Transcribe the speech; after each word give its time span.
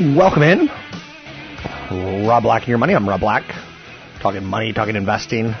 Welcome 0.00 0.44
in. 0.44 0.68
Rob 2.28 2.44
Black 2.44 2.62
and 2.62 2.68
your 2.68 2.78
money. 2.78 2.94
I'm 2.94 3.08
Rob 3.08 3.18
Black. 3.18 3.42
Talking 4.20 4.44
money, 4.44 4.72
talking 4.72 4.94
investing. 4.94 5.56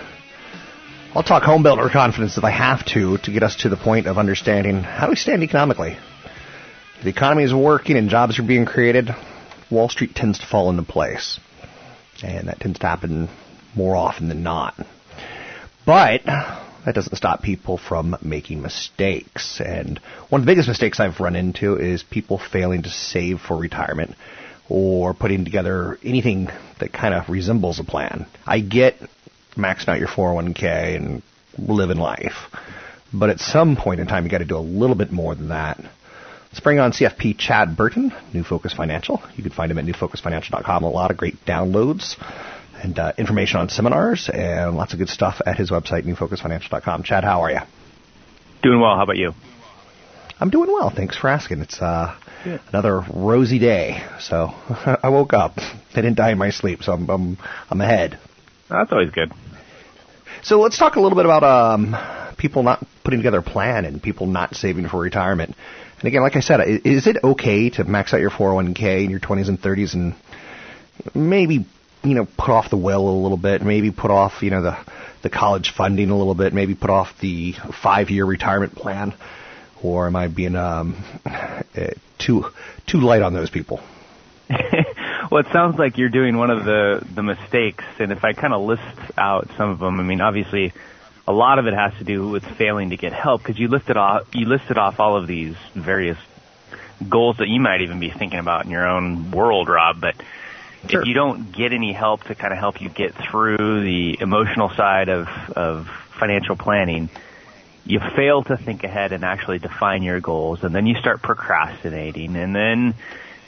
I'll 1.12 1.24
talk 1.24 1.42
home 1.42 1.64
builder 1.64 1.88
confidence 1.90 2.38
if 2.38 2.44
I 2.44 2.50
have 2.52 2.84
to 2.92 3.18
to 3.18 3.32
get 3.32 3.42
us 3.42 3.56
to 3.62 3.68
the 3.68 3.76
point 3.76 4.06
of 4.06 4.16
understanding 4.16 4.84
how 4.84 5.08
we 5.08 5.16
stand 5.16 5.42
economically. 5.42 5.98
If 6.98 7.02
the 7.02 7.10
economy 7.10 7.42
is 7.42 7.52
working 7.52 7.96
and 7.96 8.08
jobs 8.08 8.38
are 8.38 8.44
being 8.44 8.64
created, 8.64 9.10
Wall 9.72 9.88
Street 9.88 10.14
tends 10.14 10.38
to 10.38 10.46
fall 10.46 10.70
into 10.70 10.84
place. 10.84 11.40
And 12.22 12.46
that 12.46 12.60
tends 12.60 12.78
to 12.78 12.86
happen 12.86 13.28
more 13.74 13.96
often 13.96 14.28
than 14.28 14.44
not. 14.44 14.76
But 15.84 16.22
that 16.88 16.94
doesn't 16.94 17.16
stop 17.16 17.42
people 17.42 17.76
from 17.76 18.16
making 18.22 18.62
mistakes. 18.62 19.60
And 19.60 20.00
one 20.30 20.40
of 20.40 20.46
the 20.46 20.50
biggest 20.50 20.68
mistakes 20.68 20.98
I've 20.98 21.20
run 21.20 21.36
into 21.36 21.76
is 21.76 22.02
people 22.02 22.38
failing 22.38 22.84
to 22.84 22.88
save 22.88 23.42
for 23.42 23.58
retirement 23.58 24.14
or 24.70 25.12
putting 25.12 25.44
together 25.44 25.98
anything 26.02 26.48
that 26.80 26.90
kind 26.90 27.12
of 27.12 27.28
resembles 27.28 27.78
a 27.78 27.84
plan. 27.84 28.24
I 28.46 28.60
get 28.60 28.96
maxing 29.54 29.88
out 29.88 29.98
your 29.98 30.08
401k 30.08 30.96
and 30.96 31.22
living 31.58 31.98
life. 31.98 32.56
But 33.12 33.28
at 33.28 33.40
some 33.40 33.76
point 33.76 34.00
in 34.00 34.06
time, 34.06 34.24
you 34.24 34.30
got 34.30 34.38
to 34.38 34.46
do 34.46 34.56
a 34.56 34.58
little 34.58 34.96
bit 34.96 35.12
more 35.12 35.34
than 35.34 35.48
that. 35.48 35.78
Let's 35.78 36.60
bring 36.60 36.78
on 36.78 36.92
CFP 36.92 37.36
Chad 37.36 37.76
Burton, 37.76 38.14
New 38.32 38.44
Focus 38.44 38.72
Financial. 38.72 39.22
You 39.36 39.42
can 39.42 39.52
find 39.52 39.70
him 39.70 39.76
at 39.76 39.84
newfocusfinancial.com. 39.84 40.84
A 40.84 40.88
lot 40.88 41.10
of 41.10 41.18
great 41.18 41.44
downloads 41.44 42.16
and 42.82 42.98
uh, 42.98 43.12
information 43.18 43.60
on 43.60 43.68
seminars 43.68 44.30
and 44.32 44.76
lots 44.76 44.92
of 44.92 44.98
good 44.98 45.08
stuff 45.08 45.40
at 45.44 45.56
his 45.56 45.70
website, 45.70 46.04
newfocusfinancial.com. 46.04 47.02
Chad, 47.02 47.24
how 47.24 47.42
are 47.42 47.50
you? 47.50 47.60
Doing 48.62 48.80
well. 48.80 48.96
How 48.96 49.04
about 49.04 49.16
you? 49.16 49.32
I'm 50.40 50.50
doing 50.50 50.72
well. 50.72 50.90
Thanks 50.90 51.16
for 51.16 51.28
asking. 51.28 51.60
It's 51.60 51.80
uh, 51.80 52.16
another 52.68 53.02
rosy 53.12 53.58
day. 53.58 54.04
So 54.20 54.48
I 55.02 55.08
woke 55.08 55.32
up. 55.32 55.54
I 55.58 55.96
didn't 55.96 56.16
die 56.16 56.30
in 56.30 56.38
my 56.38 56.50
sleep, 56.50 56.82
so 56.82 56.92
I'm 56.92 57.08
I'm, 57.10 57.38
I'm 57.70 57.80
ahead. 57.80 58.18
That's 58.68 58.92
always 58.92 59.10
good. 59.10 59.32
So 60.42 60.60
let's 60.60 60.78
talk 60.78 60.96
a 60.96 61.00
little 61.00 61.16
bit 61.16 61.24
about 61.24 61.42
um, 61.42 61.96
people 62.36 62.62
not 62.62 62.84
putting 63.02 63.20
together 63.20 63.38
a 63.38 63.42
plan 63.42 63.84
and 63.84 64.02
people 64.02 64.26
not 64.26 64.54
saving 64.54 64.88
for 64.88 65.00
retirement. 65.00 65.56
And 65.98 66.04
again, 66.06 66.22
like 66.22 66.36
I 66.36 66.40
said, 66.40 66.60
is 66.84 67.08
it 67.08 67.16
okay 67.24 67.70
to 67.70 67.84
max 67.84 68.14
out 68.14 68.20
your 68.20 68.30
401k 68.30 69.04
in 69.04 69.10
your 69.10 69.18
20s 69.18 69.48
and 69.48 69.60
30s 69.60 69.94
and 69.94 70.14
maybe 71.14 71.66
you 72.04 72.14
know 72.14 72.26
put 72.36 72.50
off 72.50 72.70
the 72.70 72.76
will 72.76 73.08
a 73.08 73.16
little 73.22 73.36
bit, 73.36 73.62
maybe 73.62 73.90
put 73.90 74.10
off 74.10 74.42
you 74.42 74.50
know 74.50 74.62
the 74.62 74.78
the 75.22 75.30
college 75.30 75.70
funding 75.70 76.10
a 76.10 76.16
little 76.16 76.34
bit, 76.34 76.52
maybe 76.52 76.74
put 76.74 76.90
off 76.90 77.18
the 77.20 77.52
five 77.82 78.10
year 78.10 78.24
retirement 78.24 78.74
plan, 78.74 79.14
or 79.82 80.06
am 80.06 80.16
I 80.16 80.28
being 80.28 80.56
um, 80.56 81.02
eh, 81.74 81.94
too 82.18 82.46
too 82.86 83.00
light 83.00 83.22
on 83.22 83.32
those 83.34 83.50
people? 83.50 83.80
well, 85.30 85.40
it 85.40 85.52
sounds 85.52 85.78
like 85.78 85.98
you're 85.98 86.08
doing 86.08 86.36
one 86.36 86.50
of 86.50 86.64
the 86.64 87.04
the 87.14 87.22
mistakes, 87.22 87.84
and 87.98 88.12
if 88.12 88.24
I 88.24 88.32
kind 88.32 88.54
of 88.54 88.62
list 88.62 88.82
out 89.16 89.48
some 89.56 89.70
of 89.70 89.78
them, 89.78 90.00
I 90.00 90.02
mean, 90.02 90.20
obviously, 90.20 90.72
a 91.26 91.32
lot 91.32 91.58
of 91.58 91.66
it 91.66 91.74
has 91.74 91.92
to 91.98 92.04
do 92.04 92.28
with 92.28 92.44
failing 92.56 92.90
to 92.90 92.96
get 92.96 93.12
help 93.12 93.42
because 93.42 93.58
you 93.58 93.68
listed 93.68 93.96
off 93.96 94.26
you 94.32 94.46
listed 94.46 94.78
off 94.78 95.00
all 95.00 95.16
of 95.16 95.26
these 95.26 95.56
various 95.74 96.18
goals 97.08 97.36
that 97.38 97.48
you 97.48 97.60
might 97.60 97.82
even 97.82 98.00
be 98.00 98.10
thinking 98.10 98.38
about 98.38 98.64
in 98.64 98.70
your 98.70 98.86
own 98.86 99.30
world, 99.30 99.68
Rob, 99.68 100.00
but. 100.00 100.14
Sure. 100.88 101.02
If 101.02 101.08
you 101.08 101.14
don't 101.14 101.50
get 101.52 101.72
any 101.72 101.92
help 101.92 102.24
to 102.24 102.34
kind 102.34 102.52
of 102.52 102.58
help 102.58 102.80
you 102.80 102.88
get 102.88 103.14
through 103.14 103.82
the 103.82 104.18
emotional 104.20 104.70
side 104.70 105.08
of, 105.08 105.28
of 105.56 105.88
financial 106.18 106.56
planning, 106.56 107.10
you 107.84 108.00
fail 108.14 108.44
to 108.44 108.56
think 108.56 108.84
ahead 108.84 109.12
and 109.12 109.24
actually 109.24 109.58
define 109.58 110.02
your 110.02 110.20
goals, 110.20 110.62
and 110.62 110.74
then 110.74 110.86
you 110.86 110.94
start 110.96 111.22
procrastinating, 111.22 112.36
and 112.36 112.54
then 112.54 112.94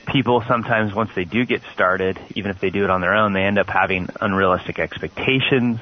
people 0.06 0.42
sometimes 0.48 0.94
once 0.94 1.10
they 1.14 1.24
do 1.24 1.44
get 1.44 1.62
started, 1.72 2.18
even 2.34 2.50
if 2.50 2.58
they 2.58 2.70
do 2.70 2.84
it 2.84 2.90
on 2.90 3.00
their 3.00 3.14
own, 3.14 3.32
they 3.32 3.44
end 3.44 3.58
up 3.58 3.68
having 3.68 4.08
unrealistic 4.20 4.78
expectations, 4.78 5.78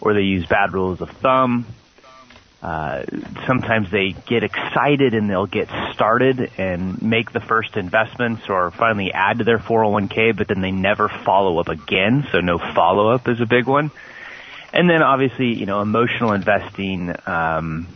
or 0.00 0.14
they 0.14 0.22
use 0.22 0.46
bad 0.46 0.72
rules 0.72 1.00
of 1.00 1.10
thumb. 1.10 1.66
Uh, 2.60 3.04
sometimes 3.46 3.90
they 3.90 4.12
get 4.26 4.42
excited 4.42 5.14
and 5.14 5.30
they'll 5.30 5.46
get 5.46 5.68
started 5.92 6.50
and 6.58 7.00
make 7.00 7.30
the 7.32 7.40
first 7.40 7.76
investments 7.76 8.48
or 8.48 8.72
finally 8.72 9.12
add 9.12 9.38
to 9.38 9.44
their 9.44 9.58
401k, 9.58 10.36
but 10.36 10.48
then 10.48 10.60
they 10.60 10.72
never 10.72 11.08
follow 11.08 11.58
up 11.60 11.68
again. 11.68 12.26
So 12.32 12.40
no 12.40 12.58
follow 12.58 13.10
up 13.10 13.28
is 13.28 13.40
a 13.40 13.46
big 13.46 13.66
one. 13.66 13.92
And 14.72 14.90
then 14.90 15.02
obviously, 15.02 15.54
you 15.54 15.66
know, 15.66 15.80
emotional 15.80 16.32
investing, 16.32 17.14
um, 17.26 17.86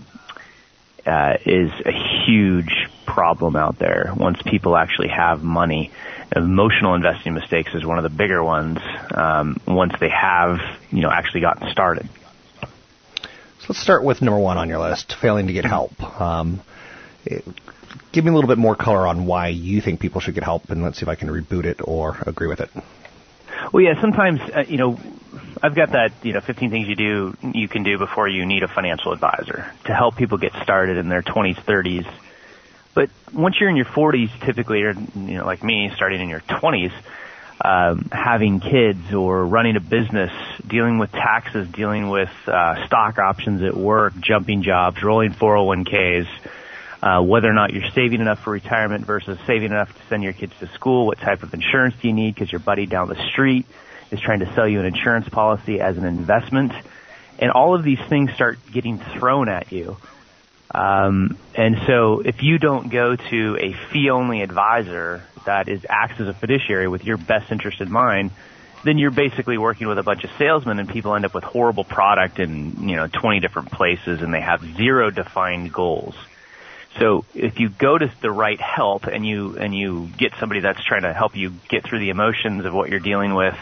uh, 1.04 1.36
is 1.44 1.72
a 1.84 2.24
huge 2.24 2.88
problem 3.06 3.56
out 3.56 3.78
there 3.78 4.12
once 4.16 4.40
people 4.42 4.76
actually 4.76 5.08
have 5.08 5.42
money. 5.42 5.90
Emotional 6.34 6.94
investing 6.94 7.34
mistakes 7.34 7.74
is 7.74 7.84
one 7.84 7.98
of 7.98 8.04
the 8.04 8.10
bigger 8.10 8.42
ones 8.42 8.78
um, 9.14 9.60
once 9.66 9.92
they 9.98 10.08
have, 10.08 10.60
you 10.90 11.02
know, 11.02 11.10
actually 11.10 11.40
gotten 11.40 11.68
started. 11.70 12.08
So 13.62 13.66
let's 13.68 13.80
start 13.80 14.02
with 14.02 14.20
number 14.22 14.40
one 14.40 14.58
on 14.58 14.68
your 14.68 14.80
list, 14.80 15.14
failing 15.14 15.46
to 15.46 15.52
get 15.52 15.64
help. 15.64 15.92
Um, 16.20 16.62
it- 17.24 17.44
give 18.10 18.24
me 18.24 18.32
a 18.32 18.34
little 18.34 18.48
bit 18.48 18.58
more 18.58 18.74
color 18.74 19.06
on 19.06 19.24
why 19.24 19.48
you 19.48 19.80
think 19.80 20.00
people 20.00 20.20
should 20.20 20.34
get 20.34 20.42
help, 20.42 20.68
and 20.70 20.82
let's 20.82 20.98
see 20.98 21.04
if 21.04 21.08
I 21.08 21.14
can 21.14 21.28
reboot 21.28 21.64
it 21.64 21.78
or 21.84 22.16
agree 22.26 22.48
with 22.48 22.60
it. 22.60 22.70
Well, 23.72 23.84
yeah, 23.84 24.00
sometimes, 24.00 24.40
uh, 24.40 24.64
you 24.66 24.78
know, 24.78 24.98
I've 25.62 25.76
got 25.76 25.92
that, 25.92 26.10
you 26.24 26.32
know, 26.32 26.40
15 26.40 26.72
things 26.72 26.88
you 26.88 26.96
do, 26.96 27.36
you 27.54 27.68
can 27.68 27.84
do 27.84 27.98
before 27.98 28.26
you 28.26 28.44
need 28.46 28.64
a 28.64 28.68
financial 28.68 29.12
advisor 29.12 29.70
to 29.84 29.94
help 29.94 30.16
people 30.16 30.38
get 30.38 30.52
started 30.64 30.96
in 30.96 31.08
their 31.08 31.22
20s, 31.22 31.56
30s. 31.64 32.06
But 32.94 33.10
once 33.32 33.60
you're 33.60 33.70
in 33.70 33.76
your 33.76 33.86
40s, 33.86 34.30
typically, 34.40 34.82
or, 34.82 34.94
you 35.14 35.36
know, 35.36 35.46
like 35.46 35.62
me, 35.62 35.88
starting 35.94 36.20
in 36.20 36.28
your 36.28 36.40
20s, 36.40 36.92
um, 37.64 38.08
having 38.10 38.58
kids 38.60 39.14
or 39.14 39.44
running 39.46 39.76
a 39.76 39.80
business, 39.80 40.32
dealing 40.66 40.98
with 40.98 41.12
taxes, 41.12 41.68
dealing 41.68 42.08
with 42.08 42.30
uh, 42.46 42.86
stock 42.86 43.18
options 43.18 43.62
at 43.62 43.76
work, 43.76 44.14
jumping 44.18 44.62
jobs, 44.62 45.02
rolling 45.02 45.30
401ks, 45.32 46.26
uh, 47.02 47.22
whether 47.22 47.48
or 47.48 47.52
not 47.52 47.72
you're 47.72 47.90
saving 47.90 48.20
enough 48.20 48.40
for 48.40 48.52
retirement 48.52 49.06
versus 49.06 49.38
saving 49.46 49.70
enough 49.70 49.94
to 49.94 50.06
send 50.08 50.24
your 50.24 50.32
kids 50.32 50.52
to 50.58 50.66
school, 50.68 51.06
what 51.06 51.18
type 51.18 51.42
of 51.44 51.54
insurance 51.54 51.94
do 52.02 52.08
you 52.08 52.14
need 52.14 52.34
because 52.34 52.50
your 52.50 52.60
buddy 52.60 52.86
down 52.86 53.08
the 53.08 53.28
street 53.30 53.66
is 54.10 54.20
trying 54.20 54.40
to 54.40 54.54
sell 54.54 54.68
you 54.68 54.80
an 54.80 54.86
insurance 54.86 55.28
policy 55.28 55.80
as 55.80 55.96
an 55.96 56.04
investment. 56.04 56.72
And 57.38 57.50
all 57.50 57.74
of 57.74 57.82
these 57.82 58.00
things 58.08 58.32
start 58.32 58.58
getting 58.72 58.98
thrown 58.98 59.48
at 59.48 59.72
you. 59.72 59.96
Um, 60.74 61.36
and 61.54 61.76
so 61.86 62.20
if 62.20 62.42
you 62.42 62.58
don't 62.58 62.88
go 62.90 63.14
to 63.14 63.56
a 63.60 63.72
fee 63.92 64.10
only 64.10 64.40
advisor 64.40 65.24
that 65.44 65.68
is 65.68 65.84
acts 65.88 66.18
as 66.20 66.28
a 66.28 66.34
fiduciary 66.34 66.88
with 66.88 67.04
your 67.04 67.18
best 67.18 67.52
interest 67.52 67.80
in 67.80 67.90
mind, 67.90 68.30
then 68.84 68.98
you're 68.98 69.10
basically 69.10 69.58
working 69.58 69.86
with 69.86 69.98
a 69.98 70.02
bunch 70.02 70.24
of 70.24 70.30
salesmen 70.38 70.78
and 70.78 70.88
people 70.88 71.14
end 71.14 71.24
up 71.24 71.34
with 71.34 71.44
horrible 71.44 71.84
product 71.84 72.38
in, 72.38 72.88
you 72.88 72.96
know, 72.96 73.06
20 73.06 73.40
different 73.40 73.70
places 73.70 74.22
and 74.22 74.32
they 74.32 74.40
have 74.40 74.62
zero 74.76 75.10
defined 75.10 75.72
goals. 75.72 76.14
So 76.98 77.24
if 77.34 77.60
you 77.60 77.68
go 77.68 77.96
to 77.96 78.12
the 78.20 78.30
right 78.30 78.60
help 78.60 79.04
and 79.04 79.26
you, 79.26 79.56
and 79.56 79.74
you 79.74 80.08
get 80.16 80.32
somebody 80.40 80.60
that's 80.60 80.82
trying 80.84 81.02
to 81.02 81.12
help 81.12 81.36
you 81.36 81.52
get 81.68 81.84
through 81.84 82.00
the 82.00 82.10
emotions 82.10 82.64
of 82.64 82.74
what 82.74 82.90
you're 82.90 83.00
dealing 83.00 83.34
with 83.34 83.56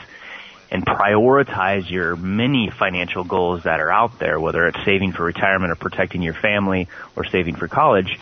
and 0.70 0.86
prioritize 0.86 1.90
your 1.90 2.16
many 2.16 2.70
financial 2.70 3.24
goals 3.24 3.64
that 3.64 3.80
are 3.80 3.90
out 3.90 4.18
there, 4.18 4.38
whether 4.38 4.66
it's 4.68 4.84
saving 4.84 5.12
for 5.12 5.24
retirement 5.24 5.72
or 5.72 5.74
protecting 5.74 6.22
your 6.22 6.34
family 6.34 6.88
or 7.16 7.24
saving 7.24 7.56
for 7.56 7.66
college, 7.66 8.18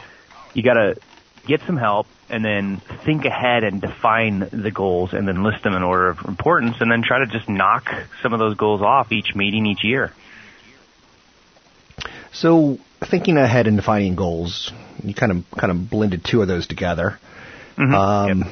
you 0.54 0.62
gotta 0.62 0.96
get 1.46 1.60
some 1.66 1.76
help 1.76 2.06
and 2.30 2.44
then 2.44 2.80
think 3.04 3.24
ahead 3.24 3.64
and 3.64 3.80
define 3.80 4.48
the 4.52 4.70
goals 4.70 5.12
and 5.12 5.26
then 5.26 5.42
list 5.42 5.62
them 5.62 5.74
in 5.74 5.82
order 5.82 6.08
of 6.08 6.18
importance 6.26 6.76
and 6.80 6.90
then 6.90 7.02
try 7.02 7.18
to 7.18 7.26
just 7.26 7.48
knock 7.48 7.88
some 8.22 8.32
of 8.32 8.38
those 8.38 8.54
goals 8.54 8.82
off 8.82 9.12
each 9.12 9.34
meeting 9.34 9.66
each 9.66 9.82
year. 9.82 10.12
So 12.32 12.78
thinking 13.10 13.36
ahead 13.36 13.66
and 13.66 13.76
defining 13.76 14.14
goals, 14.14 14.70
you 15.02 15.14
kind 15.14 15.32
of 15.32 15.44
kind 15.50 15.70
of 15.70 15.90
blended 15.90 16.24
two 16.24 16.42
of 16.42 16.48
those 16.48 16.66
together. 16.66 17.18
Mm-hmm. 17.76 17.94
Um, 17.94 18.44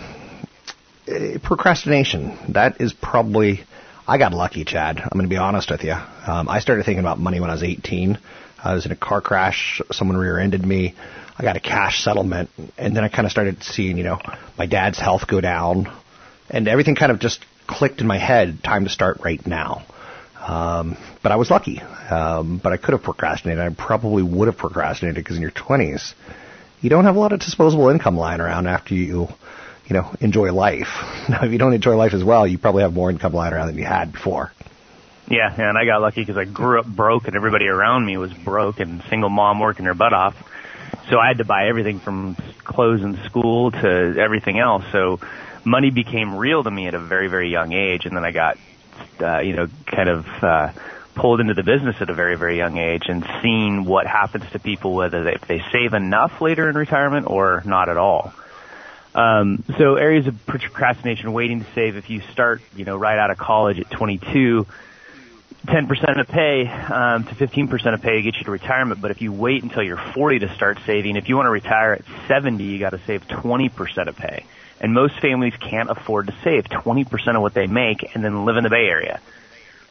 yep. 1.06 1.42
Procrastination. 1.42 2.38
That 2.48 2.80
is 2.80 2.92
probably. 2.92 3.64
I 4.08 4.18
got 4.18 4.32
lucky, 4.32 4.64
Chad. 4.64 5.00
I'm 5.00 5.10
going 5.18 5.24
to 5.24 5.28
be 5.28 5.36
honest 5.36 5.68
with 5.68 5.82
you. 5.82 5.92
Um, 5.94 6.48
I 6.48 6.60
started 6.60 6.84
thinking 6.84 7.00
about 7.00 7.18
money 7.18 7.40
when 7.40 7.50
I 7.50 7.54
was 7.54 7.64
18. 7.64 8.18
I 8.62 8.74
was 8.74 8.86
in 8.86 8.92
a 8.92 8.96
car 8.96 9.20
crash. 9.20 9.80
Someone 9.90 10.16
rear-ended 10.16 10.64
me. 10.64 10.94
I 11.36 11.42
got 11.42 11.56
a 11.56 11.60
cash 11.60 12.04
settlement, 12.04 12.48
and 12.78 12.96
then 12.96 13.02
I 13.02 13.08
kind 13.08 13.26
of 13.26 13.32
started 13.32 13.64
seeing, 13.64 13.98
you 13.98 14.04
know, 14.04 14.18
my 14.56 14.66
dad's 14.66 14.98
health 14.98 15.26
go 15.26 15.40
down, 15.40 15.92
and 16.48 16.68
everything 16.68 16.94
kind 16.94 17.10
of 17.10 17.18
just 17.18 17.44
clicked 17.66 18.00
in 18.00 18.06
my 18.06 18.16
head. 18.18 18.62
Time 18.62 18.84
to 18.84 18.90
start 18.90 19.18
right 19.24 19.44
now. 19.44 19.84
Um, 20.40 20.96
but 21.24 21.32
I 21.32 21.36
was 21.36 21.50
lucky. 21.50 21.80
Um, 21.80 22.60
but 22.62 22.72
I 22.72 22.76
could 22.76 22.92
have 22.92 23.02
procrastinated. 23.02 23.60
I 23.60 23.74
probably 23.74 24.22
would 24.22 24.46
have 24.46 24.56
procrastinated 24.56 25.16
because 25.16 25.36
in 25.36 25.42
your 25.42 25.50
20s, 25.50 26.14
you 26.80 26.90
don't 26.90 27.04
have 27.04 27.16
a 27.16 27.18
lot 27.18 27.32
of 27.32 27.40
disposable 27.40 27.88
income 27.88 28.16
lying 28.16 28.40
around 28.40 28.68
after 28.68 28.94
you, 28.94 29.28
you 29.88 29.94
know, 29.94 30.14
enjoy 30.20 30.52
life. 30.52 30.88
Now, 31.28 31.44
if 31.44 31.50
you 31.50 31.58
don't 31.58 31.74
enjoy 31.74 31.96
life 31.96 32.14
as 32.14 32.22
well, 32.22 32.46
you 32.46 32.56
probably 32.56 32.82
have 32.82 32.94
more 32.94 33.10
income 33.10 33.32
lying 33.32 33.52
around 33.52 33.66
than 33.66 33.76
you 33.76 33.84
had 33.84 34.12
before. 34.12 34.52
Yeah, 35.28 35.52
and 35.52 35.76
I 35.76 35.84
got 35.84 36.00
lucky 36.00 36.20
because 36.22 36.36
I 36.36 36.44
grew 36.44 36.78
up 36.78 36.86
broke 36.86 37.26
and 37.26 37.34
everybody 37.34 37.66
around 37.66 38.06
me 38.06 38.16
was 38.16 38.32
broke 38.32 38.78
and 38.78 39.02
single 39.10 39.28
mom 39.28 39.58
working 39.58 39.84
their 39.84 39.94
butt 39.94 40.12
off. 40.12 40.36
So 41.10 41.18
I 41.18 41.26
had 41.26 41.38
to 41.38 41.44
buy 41.44 41.66
everything 41.66 41.98
from 41.98 42.36
clothes 42.62 43.02
and 43.02 43.18
school 43.24 43.72
to 43.72 44.14
everything 44.18 44.60
else. 44.60 44.84
So 44.92 45.18
money 45.64 45.90
became 45.90 46.36
real 46.36 46.62
to 46.62 46.70
me 46.70 46.86
at 46.86 46.94
a 46.94 47.00
very, 47.00 47.26
very 47.26 47.50
young 47.50 47.72
age. 47.72 48.06
And 48.06 48.16
then 48.16 48.24
I 48.24 48.30
got, 48.30 48.56
uh, 49.20 49.40
you 49.40 49.54
know, 49.54 49.66
kind 49.84 50.08
of, 50.08 50.26
uh, 50.44 50.72
pulled 51.16 51.40
into 51.40 51.54
the 51.54 51.64
business 51.64 51.96
at 52.00 52.08
a 52.08 52.14
very, 52.14 52.36
very 52.36 52.56
young 52.56 52.76
age 52.78 53.04
and 53.08 53.26
seen 53.42 53.84
what 53.84 54.06
happens 54.06 54.44
to 54.52 54.60
people 54.60 54.94
whether 54.94 55.24
they, 55.24 55.36
they 55.48 55.62
save 55.72 55.94
enough 55.94 56.40
later 56.40 56.68
in 56.68 56.76
retirement 56.76 57.26
or 57.28 57.62
not 57.64 57.88
at 57.88 57.96
all. 57.96 58.32
Um, 59.16 59.64
so 59.78 59.94
areas 59.94 60.26
of 60.26 60.44
procrastination, 60.44 61.32
waiting 61.32 61.64
to 61.64 61.72
save. 61.74 61.96
If 61.96 62.10
you 62.10 62.20
start, 62.32 62.60
you 62.76 62.84
know, 62.84 62.96
right 62.96 63.18
out 63.18 63.30
of 63.30 63.38
college 63.38 63.80
at 63.80 63.90
22, 63.90 64.66
10% 65.66 66.20
of 66.20 66.28
pay 66.28 66.68
um, 66.68 67.24
to 67.24 67.34
15% 67.34 67.94
of 67.94 68.02
pay 68.02 68.16
to 68.16 68.22
get 68.22 68.36
you 68.36 68.44
to 68.44 68.50
retirement. 68.50 69.00
But 69.00 69.10
if 69.10 69.22
you 69.22 69.32
wait 69.32 69.62
until 69.62 69.82
you're 69.82 69.96
40 69.96 70.40
to 70.40 70.54
start 70.54 70.78
saving, 70.84 71.16
if 71.16 71.30
you 71.30 71.36
want 71.36 71.46
to 71.46 71.50
retire 71.50 71.94
at 71.94 72.04
70, 72.28 72.62
you 72.62 72.78
got 72.78 72.90
to 72.90 73.00
save 73.06 73.26
20% 73.26 74.06
of 74.06 74.16
pay. 74.16 74.44
And 74.82 74.92
most 74.92 75.18
families 75.20 75.54
can't 75.58 75.88
afford 75.88 76.26
to 76.26 76.34
save 76.44 76.64
20% 76.64 77.36
of 77.36 77.40
what 77.40 77.54
they 77.54 77.66
make 77.66 78.14
and 78.14 78.22
then 78.22 78.44
live 78.44 78.58
in 78.58 78.64
the 78.64 78.70
Bay 78.70 78.86
Area. 78.86 79.18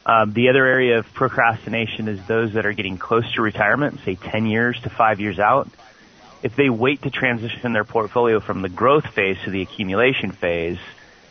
Um, 0.06 0.32
the 0.32 0.50
other 0.50 0.64
area 0.64 1.00
of 1.00 1.12
procrastination 1.12 2.06
is 2.06 2.24
those 2.28 2.52
that 2.52 2.64
are 2.64 2.72
getting 2.72 2.96
close 2.96 3.30
to 3.34 3.42
retirement, 3.42 3.98
say 4.04 4.14
10 4.14 4.46
years 4.46 4.80
to 4.82 4.90
5 4.90 5.18
years 5.18 5.40
out. 5.40 5.68
If 6.46 6.54
they 6.54 6.70
wait 6.70 7.02
to 7.02 7.10
transition 7.10 7.72
their 7.72 7.82
portfolio 7.82 8.38
from 8.38 8.62
the 8.62 8.68
growth 8.68 9.04
phase 9.04 9.36
to 9.42 9.50
the 9.50 9.62
accumulation 9.62 10.30
phase, 10.30 10.78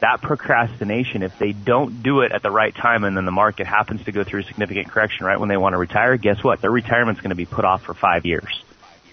that 0.01 0.21
procrastination, 0.21 1.23
if 1.23 1.39
they 1.39 1.53
don't 1.53 2.03
do 2.03 2.19
it 2.19 2.33
at 2.33 2.43
the 2.43 2.51
right 2.51 2.75
time 2.75 3.05
and 3.05 3.15
then 3.15 3.23
the 3.23 3.31
market 3.31 3.65
happens 3.65 4.03
to 4.03 4.11
go 4.11 4.25
through 4.25 4.41
a 4.41 4.43
significant 4.43 4.89
correction 4.89 5.25
right 5.25 5.39
when 5.39 5.47
they 5.47 5.55
want 5.55 5.71
to 5.71 5.77
retire, 5.77 6.17
guess 6.17 6.43
what? 6.43 6.59
Their 6.59 6.69
retirement's 6.69 7.21
going 7.21 7.29
to 7.29 7.35
be 7.37 7.45
put 7.45 7.63
off 7.63 7.83
for 7.83 7.93
five 7.93 8.25
years 8.25 8.61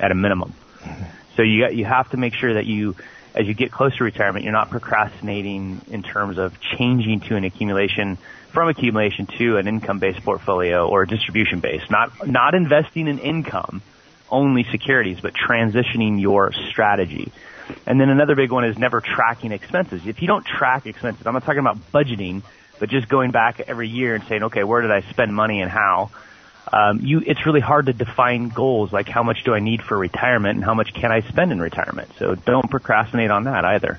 at 0.00 0.10
a 0.10 0.14
minimum. 0.16 0.54
So 1.36 1.42
you 1.42 1.62
got, 1.62 1.76
you 1.76 1.84
have 1.84 2.10
to 2.10 2.16
make 2.16 2.34
sure 2.34 2.54
that 2.54 2.66
you, 2.66 2.96
as 3.36 3.46
you 3.46 3.54
get 3.54 3.70
close 3.70 3.96
to 3.98 4.02
retirement, 4.02 4.44
you're 4.44 4.52
not 4.52 4.70
procrastinating 4.70 5.82
in 5.86 6.02
terms 6.02 6.36
of 6.36 6.60
changing 6.60 7.20
to 7.28 7.36
an 7.36 7.44
accumulation 7.44 8.18
from 8.50 8.68
accumulation 8.68 9.26
to 9.38 9.56
an 9.56 9.68
income-based 9.68 10.24
portfolio 10.24 10.84
or 10.84 11.02
a 11.02 11.06
distribution-based. 11.06 11.88
Not, 11.92 12.26
not 12.26 12.56
investing 12.56 13.06
in 13.06 13.20
income, 13.20 13.82
only 14.32 14.64
securities, 14.64 15.20
but 15.20 15.34
transitioning 15.34 16.20
your 16.20 16.52
strategy. 16.70 17.30
And 17.86 18.00
then 18.00 18.08
another 18.08 18.34
big 18.34 18.50
one 18.50 18.64
is 18.64 18.76
never 18.78 19.00
tracking 19.00 19.52
expenses. 19.52 20.02
If 20.06 20.20
you 20.20 20.28
don't 20.28 20.44
track 20.44 20.86
expenses, 20.86 21.26
I'm 21.26 21.34
not 21.34 21.44
talking 21.44 21.60
about 21.60 21.78
budgeting, 21.92 22.42
but 22.80 22.88
just 22.88 23.08
going 23.08 23.30
back 23.30 23.60
every 23.60 23.88
year 23.88 24.14
and 24.16 24.24
saying, 24.24 24.42
okay, 24.44 24.64
where 24.64 24.80
did 24.80 24.90
I 24.90 25.02
spend 25.10 25.34
money 25.34 25.60
and 25.60 25.70
how? 25.70 26.10
Um, 26.72 27.00
you, 27.02 27.22
it's 27.24 27.44
really 27.44 27.60
hard 27.60 27.86
to 27.86 27.92
define 27.92 28.48
goals 28.48 28.92
like 28.92 29.08
how 29.08 29.22
much 29.22 29.44
do 29.44 29.52
I 29.52 29.60
need 29.60 29.82
for 29.82 29.98
retirement 29.98 30.56
and 30.56 30.64
how 30.64 30.74
much 30.74 30.94
can 30.94 31.12
I 31.12 31.20
spend 31.20 31.52
in 31.52 31.60
retirement. 31.60 32.10
So 32.18 32.34
don't 32.34 32.70
procrastinate 32.70 33.30
on 33.30 33.44
that 33.44 33.64
either. 33.64 33.98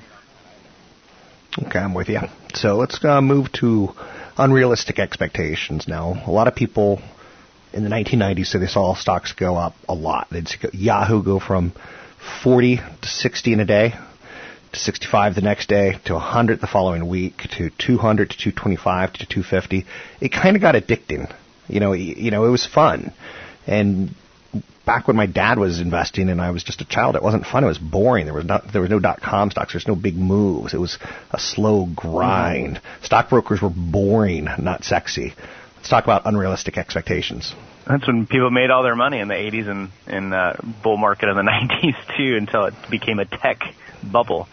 Okay, 1.62 1.78
I'm 1.78 1.94
with 1.94 2.08
you. 2.08 2.20
So 2.54 2.76
let's 2.76 3.04
uh, 3.04 3.20
move 3.20 3.52
to 3.60 3.90
unrealistic 4.36 4.98
expectations 4.98 5.86
now. 5.86 6.20
A 6.26 6.30
lot 6.30 6.48
of 6.48 6.54
people 6.54 7.00
in 7.74 7.84
the 7.84 7.90
1990s 7.90 8.46
said 8.46 8.60
they 8.60 8.66
saw 8.66 8.94
stocks 8.94 9.32
go 9.32 9.56
up 9.56 9.74
a 9.88 9.94
lot. 9.94 10.28
They'd 10.30 10.48
see 10.48 10.58
Yahoo 10.72 11.22
go 11.22 11.40
from 11.40 11.72
40 12.42 12.76
to 12.76 13.08
60 13.08 13.52
in 13.52 13.60
a 13.60 13.64
day, 13.64 13.94
to 14.72 14.78
65 14.78 15.34
the 15.34 15.40
next 15.40 15.68
day, 15.68 15.98
to 16.04 16.14
100 16.14 16.60
the 16.60 16.66
following 16.66 17.06
week, 17.08 17.36
to 17.56 17.70
200 17.70 18.30
to 18.30 18.36
225 18.36 19.12
to 19.14 19.26
250. 19.26 19.84
It 20.20 20.32
kind 20.32 20.56
of 20.56 20.62
got 20.62 20.74
addicting. 20.74 21.34
You 21.68 21.80
know, 21.80 21.92
you 21.92 22.30
know, 22.30 22.44
it 22.44 22.50
was 22.50 22.66
fun. 22.66 23.12
And 23.66 24.14
back 24.84 25.08
when 25.08 25.16
my 25.16 25.26
dad 25.26 25.58
was 25.58 25.80
investing 25.80 26.28
and 26.28 26.40
I 26.40 26.50
was 26.50 26.62
just 26.62 26.80
a 26.80 26.84
child, 26.84 27.16
it 27.16 27.22
wasn't 27.22 27.46
fun. 27.46 27.64
It 27.64 27.68
was 27.68 27.78
boring. 27.78 28.26
There 28.26 28.34
was 28.34 28.44
not, 28.44 28.72
there 28.72 28.82
was 28.82 28.90
no 28.90 29.00
dot 29.00 29.20
com 29.20 29.50
stocks. 29.50 29.72
There's 29.72 29.88
no 29.88 29.96
big 29.96 30.16
moves. 30.16 30.74
It 30.74 30.80
was 30.80 30.98
a 31.30 31.38
slow 31.38 31.86
grind. 31.86 32.80
Stockbrokers 33.02 33.62
were 33.62 33.72
boring, 33.74 34.48
not 34.58 34.84
sexy. 34.84 35.32
Let's 35.76 35.88
talk 35.88 36.04
about 36.04 36.22
unrealistic 36.26 36.78
expectations. 36.78 37.54
That's 37.86 38.06
when 38.06 38.26
people 38.26 38.50
made 38.50 38.70
all 38.70 38.82
their 38.82 38.96
money 38.96 39.18
in 39.18 39.28
the 39.28 39.34
80s 39.34 39.68
and 39.68 39.90
in 40.06 40.32
uh, 40.32 40.56
bull 40.82 40.96
market 40.96 41.28
in 41.28 41.36
the 41.36 41.42
90s 41.50 42.16
too, 42.16 42.36
until 42.36 42.64
it 42.66 42.74
became 42.90 43.18
a 43.18 43.24
tech 43.24 43.74
bubble. 44.02 44.48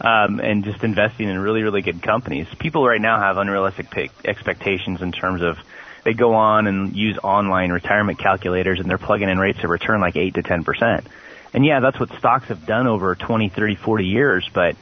Um, 0.00 0.38
and 0.38 0.62
just 0.64 0.84
investing 0.84 1.28
in 1.28 1.38
really, 1.38 1.62
really 1.62 1.82
good 1.82 2.02
companies. 2.02 2.46
People 2.60 2.86
right 2.86 3.00
now 3.00 3.20
have 3.20 3.36
unrealistic 3.36 3.90
pay- 3.90 4.10
expectations 4.24 5.02
in 5.02 5.10
terms 5.10 5.42
of 5.42 5.58
they 6.04 6.14
go 6.14 6.34
on 6.34 6.68
and 6.68 6.94
use 6.94 7.18
online 7.22 7.72
retirement 7.72 8.18
calculators 8.18 8.78
and 8.78 8.88
they're 8.88 8.96
plugging 8.96 9.28
in 9.28 9.38
rates 9.38 9.58
of 9.64 9.70
return 9.70 10.00
like 10.00 10.16
8 10.16 10.34
to 10.34 10.42
10%. 10.42 11.04
And 11.52 11.66
yeah, 11.66 11.80
that's 11.80 11.98
what 11.98 12.10
stocks 12.18 12.46
have 12.48 12.64
done 12.64 12.86
over 12.86 13.14
20, 13.14 13.48
30, 13.48 13.74
40 13.74 14.04
years, 14.04 14.48
but 14.52 14.76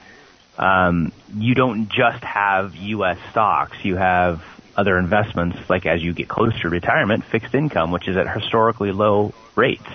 um, 0.58 1.12
you 1.34 1.54
don't 1.54 1.88
just 1.88 2.22
have 2.24 2.74
U.S. 2.76 3.18
stocks. 3.30 3.76
You 3.84 3.96
have 3.96 4.42
other 4.76 4.98
investments, 4.98 5.58
like 5.70 5.86
as 5.86 6.02
you 6.02 6.12
get 6.12 6.28
closer 6.28 6.58
to 6.58 6.68
retirement, 6.68 7.24
fixed 7.24 7.54
income, 7.54 7.90
which 7.90 8.08
is 8.08 8.16
at 8.16 8.28
historically 8.28 8.92
low 8.92 9.32
rates. 9.54 9.88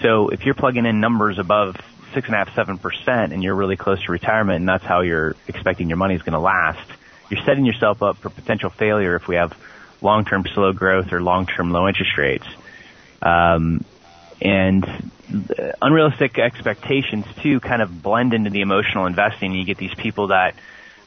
So 0.00 0.28
if 0.28 0.44
you're 0.44 0.54
plugging 0.54 0.86
in 0.86 1.00
numbers 1.00 1.38
above 1.38 1.76
six 2.12 2.26
and 2.26 2.34
a 2.34 2.38
half, 2.38 2.54
seven 2.54 2.78
percent, 2.78 3.32
and 3.32 3.42
you're 3.42 3.54
really 3.54 3.76
close 3.76 4.02
to 4.04 4.12
retirement, 4.12 4.58
and 4.60 4.68
that's 4.68 4.84
how 4.84 5.02
you're 5.02 5.36
expecting 5.46 5.88
your 5.88 5.96
money 5.96 6.14
is 6.14 6.22
going 6.22 6.32
to 6.32 6.40
last, 6.40 6.90
you're 7.30 7.44
setting 7.44 7.64
yourself 7.64 8.02
up 8.02 8.16
for 8.18 8.30
potential 8.30 8.70
failure 8.70 9.16
if 9.16 9.28
we 9.28 9.36
have 9.36 9.56
long-term 10.02 10.44
slow 10.54 10.72
growth 10.72 11.12
or 11.12 11.22
long-term 11.22 11.70
low 11.70 11.88
interest 11.88 12.18
rates. 12.18 12.46
Um, 13.22 13.84
and 14.42 15.10
unrealistic 15.80 16.38
expectations 16.38 17.24
too 17.42 17.60
kind 17.60 17.80
of 17.80 18.02
blend 18.02 18.34
into 18.34 18.50
the 18.50 18.60
emotional 18.60 19.06
investing. 19.06 19.52
You 19.52 19.64
get 19.64 19.78
these 19.78 19.94
people 19.94 20.28
that 20.28 20.54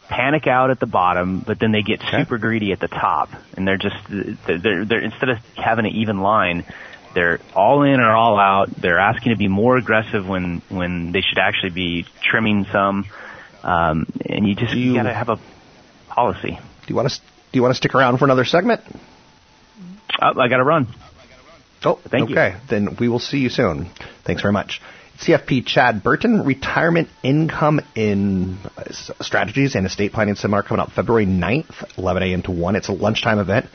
panic 0.09 0.47
out 0.47 0.71
at 0.71 0.79
the 0.79 0.85
bottom, 0.85 1.39
but 1.45 1.59
then 1.59 1.71
they 1.71 1.81
get 1.81 2.01
okay. 2.01 2.19
super 2.19 2.37
greedy 2.37 2.71
at 2.71 2.79
the 2.79 2.87
top, 2.87 3.29
and 3.55 3.67
they're 3.67 3.77
just 3.77 3.95
they're, 4.09 4.85
they're 4.85 5.03
instead 5.03 5.29
of 5.29 5.37
having 5.55 5.85
an 5.85 5.91
even 5.91 6.19
line, 6.19 6.65
they're 7.13 7.39
all 7.55 7.83
in 7.83 7.99
or 7.99 8.15
all 8.15 8.39
out. 8.39 8.69
They're 8.79 8.99
asking 8.99 9.31
to 9.31 9.37
be 9.37 9.47
more 9.47 9.77
aggressive 9.77 10.27
when 10.27 10.61
when 10.69 11.11
they 11.11 11.21
should 11.21 11.39
actually 11.39 11.71
be 11.71 12.05
trimming 12.21 12.65
some, 12.71 13.05
um, 13.63 14.07
and 14.25 14.47
you 14.47 14.55
just 14.55 14.73
you, 14.73 14.91
you 14.91 14.95
got 14.95 15.03
to 15.03 15.13
have 15.13 15.29
a 15.29 15.39
policy. 16.09 16.51
Do 16.51 16.87
you 16.87 16.95
want 16.95 17.09
to 17.09 17.19
do 17.19 17.57
you 17.57 17.61
want 17.61 17.73
to 17.73 17.77
stick 17.77 17.95
around 17.95 18.17
for 18.17 18.25
another 18.25 18.45
segment? 18.45 18.81
Oh, 20.21 20.39
I 20.39 20.47
got 20.47 20.57
to 20.57 20.63
run. 20.63 20.87
Oh, 21.83 21.95
Thank 21.95 22.29
you. 22.29 22.35
okay. 22.35 22.57
Then 22.69 22.97
we 22.99 23.07
will 23.07 23.19
see 23.19 23.37
you 23.37 23.49
soon. 23.49 23.89
Thanks 24.23 24.41
very 24.41 24.53
much. 24.53 24.81
CFP 25.19 25.65
Chad 25.65 26.03
Burton, 26.03 26.43
retirement 26.43 27.09
income 27.23 27.79
in 27.95 28.57
uh, 28.77 28.91
strategies 29.21 29.75
and 29.75 29.85
estate 29.85 30.13
planning 30.13 30.35
seminar 30.35 30.63
coming 30.63 30.79
up 30.79 30.91
February 30.91 31.25
9th, 31.25 31.97
11 31.97 32.23
a.m. 32.23 32.41
to 32.43 32.51
1. 32.51 32.75
It's 32.75 32.89
a 32.89 32.93
lunchtime 32.93 33.39
event. 33.39 33.65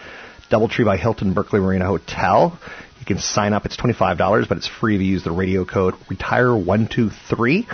Doubletree 0.50 0.84
by 0.84 0.96
Hilton 0.96 1.34
Berkeley 1.34 1.60
Marina 1.60 1.86
Hotel. 1.86 2.58
You 3.00 3.06
can 3.06 3.18
sign 3.18 3.52
up. 3.52 3.66
It's 3.66 3.76
$25, 3.76 4.48
but 4.48 4.58
it's 4.58 4.68
free 4.68 4.98
to 4.98 5.04
use 5.04 5.24
the 5.24 5.32
radio 5.32 5.64
code 5.64 5.94
retire123. 6.08 7.66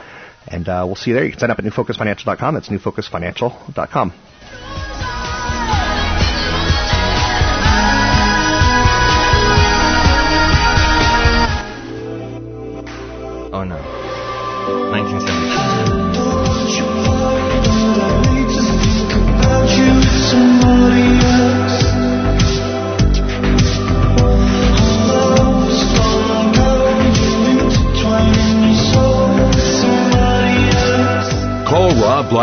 And 0.46 0.68
uh, 0.68 0.84
we'll 0.86 0.96
see 0.96 1.10
you 1.10 1.14
there. 1.14 1.24
You 1.24 1.30
can 1.32 1.40
sign 1.40 1.50
up 1.50 1.58
at 1.58 1.64
newfocusfinancial.com. 1.64 2.54
That's 2.54 2.70
newfocusfinancial.com. 2.70 4.12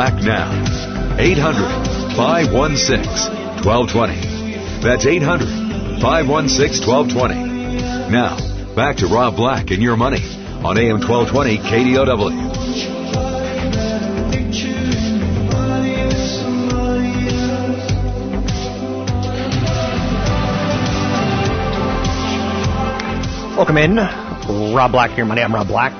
Black 0.05 0.23
now. 0.23 1.17
800 1.17 2.15
516 2.15 3.65
1220. 3.65 4.83
That's 4.83 5.03
800 5.03 5.99
516 5.99 6.87
1220. 6.87 8.11
Now, 8.11 8.37
back 8.75 8.97
to 8.97 9.07
Rob 9.07 9.35
Black 9.35 9.71
and 9.71 9.81
your 9.81 9.97
money 9.97 10.21
on 10.63 10.77
AM 10.77 10.99
1220 11.01 11.57
KDOW. 11.57 12.45
Welcome 23.57 23.77
in. 23.77 23.95
Rob 24.75 24.91
Black 24.91 25.11
here, 25.11 25.25
Money. 25.25 25.41
I'm 25.41 25.55
Rob 25.55 25.67
Black. 25.67 25.93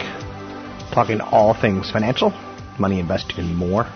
Talking 0.94 1.22
all 1.22 1.56
things 1.56 1.90
financial, 1.90 2.32
money 2.80 3.00
invested 3.00 3.40
in 3.40 3.56
more. 3.56 3.88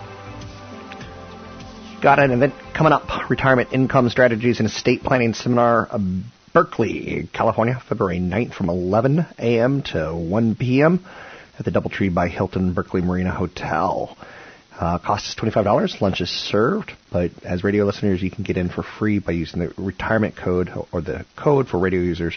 Got 2.02 2.18
an 2.18 2.30
event 2.30 2.54
coming 2.74 2.92
up 2.92 3.28
retirement 3.28 3.72
income 3.72 4.08
strategies 4.08 4.58
and 4.58 4.68
estate 4.68 5.02
planning 5.02 5.34
seminar, 5.34 5.88
uh, 5.90 5.98
Berkeley, 6.52 7.28
California, 7.32 7.80
February 7.88 8.18
9th 8.18 8.54
from 8.54 8.68
11 8.70 9.26
a.m. 9.38 9.82
to 9.82 10.14
1 10.14 10.56
p.m. 10.56 11.04
at 11.58 11.64
the 11.64 11.70
Doubletree 11.70 12.12
by 12.12 12.28
Hilton 12.28 12.72
Berkeley 12.72 13.02
Marina 13.02 13.30
Hotel. 13.30 14.16
Uh, 14.80 14.98
cost 14.98 15.28
is 15.28 15.34
$25. 15.34 16.00
Lunch 16.00 16.22
is 16.22 16.30
served, 16.30 16.92
but 17.12 17.30
as 17.44 17.62
radio 17.62 17.84
listeners, 17.84 18.22
you 18.22 18.30
can 18.30 18.44
get 18.44 18.56
in 18.56 18.70
for 18.70 18.82
free 18.82 19.18
by 19.18 19.32
using 19.32 19.60
the 19.60 19.72
retirement 19.76 20.36
code 20.36 20.70
or 20.90 21.02
the 21.02 21.26
code 21.36 21.68
for 21.68 21.78
radio 21.78 22.00
users, 22.00 22.36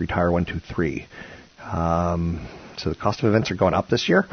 retire123. 0.00 1.06
Um, 1.62 2.46
so 2.76 2.90
the 2.90 2.96
cost 2.96 3.20
of 3.20 3.26
events 3.26 3.52
are 3.52 3.54
going 3.54 3.72
up 3.72 3.88
this 3.88 4.08
year, 4.08 4.26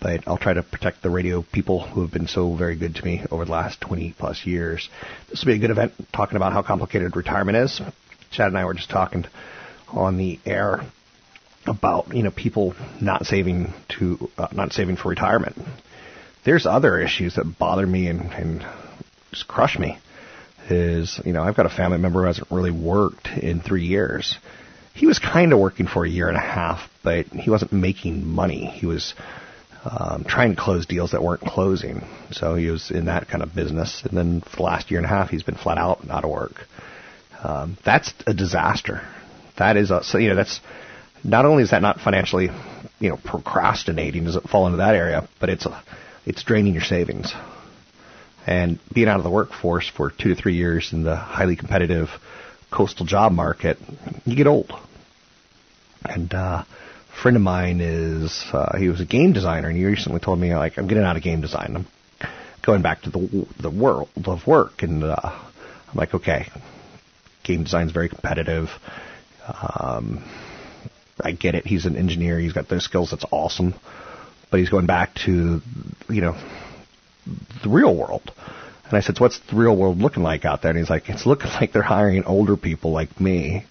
but 0.00 0.26
I'll 0.26 0.38
try 0.38 0.52
to 0.52 0.62
protect 0.62 1.02
the 1.02 1.10
radio 1.10 1.42
people 1.42 1.80
who 1.80 2.02
have 2.02 2.12
been 2.12 2.28
so 2.28 2.54
very 2.54 2.76
good 2.76 2.96
to 2.96 3.04
me 3.04 3.24
over 3.30 3.44
the 3.44 3.52
last 3.52 3.80
20 3.80 4.14
plus 4.18 4.46
years. 4.46 4.88
This 5.28 5.42
will 5.42 5.52
be 5.52 5.56
a 5.56 5.60
good 5.60 5.70
event 5.70 5.92
talking 6.12 6.36
about 6.36 6.52
how 6.52 6.62
complicated 6.62 7.16
retirement 7.16 7.56
is. 7.56 7.80
Chad 8.30 8.48
and 8.48 8.58
I 8.58 8.64
were 8.64 8.74
just 8.74 8.90
talking 8.90 9.24
on 9.88 10.16
the 10.16 10.38
air 10.44 10.82
about 11.66 12.14
you 12.14 12.22
know 12.22 12.30
people 12.30 12.74
not 13.00 13.26
saving 13.26 13.72
to 13.98 14.30
uh, 14.38 14.48
not 14.52 14.72
saving 14.72 14.96
for 14.96 15.08
retirement. 15.08 15.56
There's 16.44 16.66
other 16.66 17.00
issues 17.00 17.34
that 17.36 17.58
bother 17.58 17.86
me 17.86 18.06
and, 18.08 18.20
and 18.32 18.66
just 19.32 19.48
crush 19.48 19.78
me. 19.78 19.98
Is 20.68 21.20
you 21.24 21.32
know 21.32 21.42
I've 21.42 21.56
got 21.56 21.66
a 21.66 21.70
family 21.70 21.98
member 21.98 22.20
who 22.20 22.26
hasn't 22.26 22.50
really 22.50 22.70
worked 22.70 23.28
in 23.28 23.60
three 23.60 23.86
years. 23.86 24.36
He 24.94 25.06
was 25.06 25.18
kind 25.18 25.52
of 25.52 25.58
working 25.58 25.86
for 25.86 26.04
a 26.04 26.08
year 26.08 26.28
and 26.28 26.36
a 26.36 26.40
half, 26.40 26.88
but 27.02 27.26
he 27.26 27.50
wasn't 27.50 27.72
making 27.72 28.26
money. 28.26 28.66
He 28.66 28.86
was 28.86 29.14
um, 29.88 30.24
trying 30.24 30.54
to 30.54 30.60
close 30.60 30.86
deals 30.86 31.12
that 31.12 31.22
weren't 31.22 31.42
closing. 31.42 32.02
So 32.32 32.54
he 32.56 32.68
was 32.68 32.90
in 32.90 33.04
that 33.04 33.28
kind 33.28 33.42
of 33.42 33.54
business. 33.54 34.02
And 34.04 34.16
then 34.16 34.40
for 34.40 34.56
the 34.56 34.62
last 34.62 34.90
year 34.90 34.98
and 34.98 35.06
a 35.06 35.08
half, 35.08 35.30
he's 35.30 35.42
been 35.44 35.56
flat 35.56 35.78
out 35.78 36.00
out 36.10 36.24
of 36.24 36.30
work. 36.30 36.66
Um, 37.42 37.78
that's 37.84 38.12
a 38.26 38.34
disaster. 38.34 39.06
That 39.58 39.76
is 39.76 39.90
a, 39.90 40.02
so, 40.02 40.18
you 40.18 40.30
know, 40.30 40.34
that's 40.34 40.60
not 41.22 41.44
only 41.44 41.62
is 41.62 41.70
that 41.70 41.82
not 41.82 42.00
financially, 42.00 42.48
you 42.98 43.08
know, 43.10 43.16
procrastinating, 43.16 44.24
does 44.24 44.36
it 44.36 44.44
fall 44.44 44.66
into 44.66 44.78
that 44.78 44.94
area, 44.94 45.28
but 45.40 45.48
it's 45.48 45.66
a, 45.66 45.82
it's 46.24 46.42
draining 46.42 46.74
your 46.74 46.82
savings. 46.82 47.32
And 48.46 48.78
being 48.92 49.08
out 49.08 49.18
of 49.18 49.24
the 49.24 49.30
workforce 49.30 49.88
for 49.88 50.10
two 50.10 50.34
to 50.34 50.40
three 50.40 50.54
years 50.54 50.92
in 50.92 51.02
the 51.02 51.16
highly 51.16 51.56
competitive 51.56 52.08
coastal 52.70 53.06
job 53.06 53.32
market, 53.32 53.78
you 54.24 54.36
get 54.36 54.46
old. 54.46 54.72
And 56.04 56.32
uh, 56.32 56.64
friend 57.22 57.36
of 57.36 57.42
mine 57.42 57.80
is 57.80 58.44
uh, 58.52 58.76
he 58.78 58.88
was 58.88 59.00
a 59.00 59.04
game 59.04 59.32
designer, 59.32 59.68
and 59.68 59.76
he 59.76 59.84
recently 59.84 60.20
told 60.20 60.38
me 60.38 60.54
like 60.54 60.78
I'm 60.78 60.86
getting 60.86 61.04
out 61.04 61.16
of 61.16 61.22
game 61.22 61.40
design. 61.40 61.74
I'm 61.76 62.30
going 62.64 62.82
back 62.82 63.02
to 63.02 63.10
the 63.10 63.46
the 63.60 63.70
world 63.70 64.08
of 64.24 64.46
work, 64.46 64.82
and 64.82 65.02
uh, 65.04 65.16
I'm 65.22 65.94
like, 65.94 66.14
okay, 66.14 66.48
game 67.44 67.64
design 67.64 67.86
is 67.86 67.92
very 67.92 68.08
competitive. 68.08 68.68
Um, 69.48 70.24
I 71.20 71.32
get 71.32 71.54
it. 71.54 71.66
He's 71.66 71.86
an 71.86 71.96
engineer. 71.96 72.38
He's 72.38 72.52
got 72.52 72.68
those 72.68 72.84
skills. 72.84 73.10
That's 73.10 73.24
awesome. 73.30 73.74
But 74.50 74.60
he's 74.60 74.68
going 74.68 74.86
back 74.86 75.14
to, 75.26 75.60
you 76.08 76.20
know, 76.20 76.36
the 77.62 77.68
real 77.68 77.96
world. 77.96 78.32
And 78.84 78.94
I 78.94 79.00
said, 79.00 79.16
so 79.16 79.24
what's 79.24 79.40
the 79.50 79.56
real 79.56 79.76
world 79.76 79.98
looking 79.98 80.22
like 80.22 80.44
out 80.44 80.62
there? 80.62 80.70
And 80.70 80.78
he's 80.78 80.90
like, 80.90 81.08
it's 81.08 81.26
looking 81.26 81.50
like 81.60 81.72
they're 81.72 81.82
hiring 81.82 82.24
older 82.24 82.56
people 82.56 82.92
like 82.92 83.20
me 83.20 83.64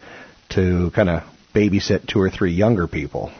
to 0.49 0.91
kind 0.91 1.09
of 1.09 1.23
babysit 1.55 2.07
two 2.07 2.19
or 2.19 2.29
three 2.29 2.51
younger 2.51 2.87
people. 2.87 3.31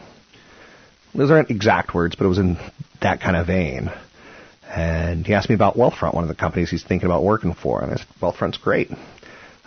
Those 1.14 1.30
aren't 1.30 1.50
exact 1.50 1.94
words, 1.94 2.16
but 2.16 2.24
it 2.24 2.28
was 2.28 2.38
in 2.38 2.58
that 3.00 3.20
kind 3.20 3.36
of 3.36 3.46
vein. 3.46 3.90
And 4.68 5.26
he 5.26 5.34
asked 5.34 5.48
me 5.48 5.54
about 5.54 5.76
Wealthfront, 5.76 6.14
one 6.14 6.24
of 6.24 6.28
the 6.28 6.34
companies 6.34 6.70
he's 6.70 6.82
thinking 6.82 7.06
about 7.06 7.22
working 7.22 7.54
for. 7.54 7.82
And 7.82 7.92
I 7.92 7.96
said, 7.96 8.06
Wealthfront's 8.20 8.58
great. 8.58 8.90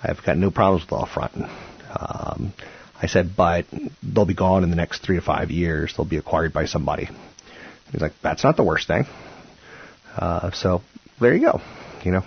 I've 0.04 0.24
got 0.24 0.38
no 0.38 0.52
problems 0.52 0.84
with 0.84 0.92
Wealthfront. 0.92 1.50
Um, 1.90 2.54
I 3.02 3.08
said, 3.08 3.32
but 3.36 3.66
they'll 4.04 4.26
be 4.26 4.36
gone 4.36 4.64
in 4.64 4.70
the 4.70 4.76
next 4.76 5.04
three 5.04 5.16
to 5.16 5.22
five 5.22 5.52
years. 5.52 5.94
They'll 5.96 6.06
be 6.06 6.18
acquired 6.18 6.54
by 6.54 6.66
somebody. 6.66 7.08
He's 7.92 8.02
like, 8.02 8.14
that's 8.22 8.44
not 8.44 8.58
the 8.58 8.64
worst 8.64 8.88
thing. 8.88 9.06
Uh, 10.16 10.52
so 10.52 10.82
there 11.20 11.34
you 11.34 11.42
go. 11.42 11.62
You 12.04 12.12
know, 12.12 12.24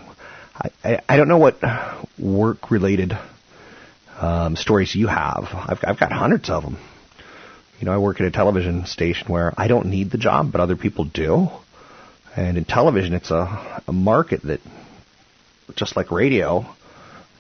I, 0.54 0.70
I, 0.82 1.00
I 1.10 1.16
don't 1.16 1.28
know 1.28 1.38
what 1.38 1.58
work 2.18 2.70
related 2.70 3.12
um, 4.22 4.56
stories 4.56 4.94
you 4.94 5.08
have. 5.08 5.48
I've, 5.52 5.78
I've 5.82 5.98
got 5.98 6.12
hundreds 6.12 6.48
of 6.48 6.62
them. 6.62 6.78
You 7.80 7.86
know, 7.86 7.92
I 7.92 7.98
work 7.98 8.20
at 8.20 8.26
a 8.26 8.30
television 8.30 8.86
station 8.86 9.26
where 9.26 9.52
I 9.56 9.66
don't 9.66 9.86
need 9.86 10.12
the 10.12 10.18
job, 10.18 10.52
but 10.52 10.60
other 10.60 10.76
people 10.76 11.04
do. 11.04 11.48
And 12.36 12.56
in 12.56 12.64
television, 12.64 13.14
it's 13.14 13.32
a, 13.32 13.82
a 13.86 13.92
market 13.92 14.42
that, 14.44 14.60
just 15.74 15.96
like 15.96 16.12
radio, 16.12 16.64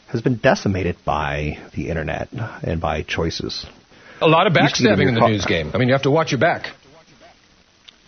has 0.08 0.20
been 0.20 0.36
decimated 0.36 0.96
by 1.06 1.58
the 1.74 1.88
internet 1.88 2.28
and 2.62 2.80
by 2.80 3.02
choices. 3.02 3.64
A 4.20 4.26
lot 4.26 4.46
of 4.48 4.54
Used 4.54 4.74
to 4.76 4.82
get 4.82 4.98
backstabbing 4.98 5.08
in 5.08 5.14
the 5.14 5.28
news 5.28 5.46
game. 5.46 5.70
I 5.72 5.78
mean, 5.78 5.88
you 5.88 5.94
have 5.94 6.02
to 6.02 6.10
watch 6.10 6.32
your 6.32 6.40
back. 6.40 6.66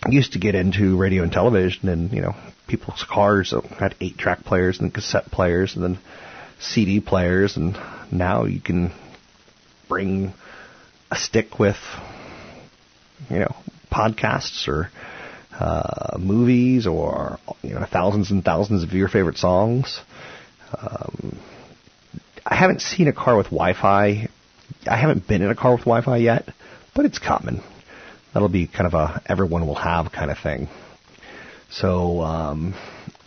I 0.05 0.11
used 0.11 0.33
to 0.33 0.39
get 0.39 0.55
into 0.55 0.99
radio 0.99 1.23
and 1.23 1.33
television, 1.33 1.89
and 1.89 2.13
you 2.13 2.21
know, 2.21 2.35
people's 2.67 3.05
cars 3.09 3.55
had 3.79 3.95
eight-track 4.01 4.45
players 4.45 4.81
and 4.81 4.93
cassette 4.93 5.27
players, 5.27 5.77
and 5.77 5.85
then 5.85 5.99
CD 6.65 7.01
players, 7.01 7.57
and 7.57 7.77
now 8.11 8.45
you 8.45 8.61
can 8.61 8.93
bring 9.89 10.33
a 11.11 11.17
stick 11.17 11.59
with, 11.59 11.77
you 13.31 13.41
know, 13.41 13.55
podcasts 13.91 14.67
or 14.69 14.91
uh, 15.59 16.17
movies 16.19 16.87
or 16.87 17.39
you 17.63 17.75
know 17.75 17.87
thousands 17.91 18.31
and 18.31 18.45
thousands 18.45 18.83
of 18.83 18.93
your 18.93 19.09
favorite 19.09 19.37
songs. 19.37 20.01
Um, 20.77 21.39
I 22.45 22.57
haven't 22.57 22.81
seen 22.81 23.09
a 23.09 23.13
car 23.13 23.37
with 23.37 23.47
Wi-Fi. 23.47 24.29
I 24.87 24.97
haven't 24.97 25.27
been 25.29 25.43
in 25.43 25.51
a 25.51 25.55
car 25.55 25.73
with 25.73 25.83
Wi-Fi 25.83 26.17
yet, 26.17 26.49
but 26.95 27.05
it's 27.05 27.19
coming. 27.19 27.63
That'll 28.33 28.49
be 28.49 28.67
kind 28.67 28.87
of 28.87 28.95
a 28.95 29.23
everyone 29.27 29.67
will 29.67 29.77
have 29.77 30.11
kind 30.11 30.31
of 30.31 30.39
thing. 30.39 30.69
So, 31.71 32.21
um, 32.21 32.75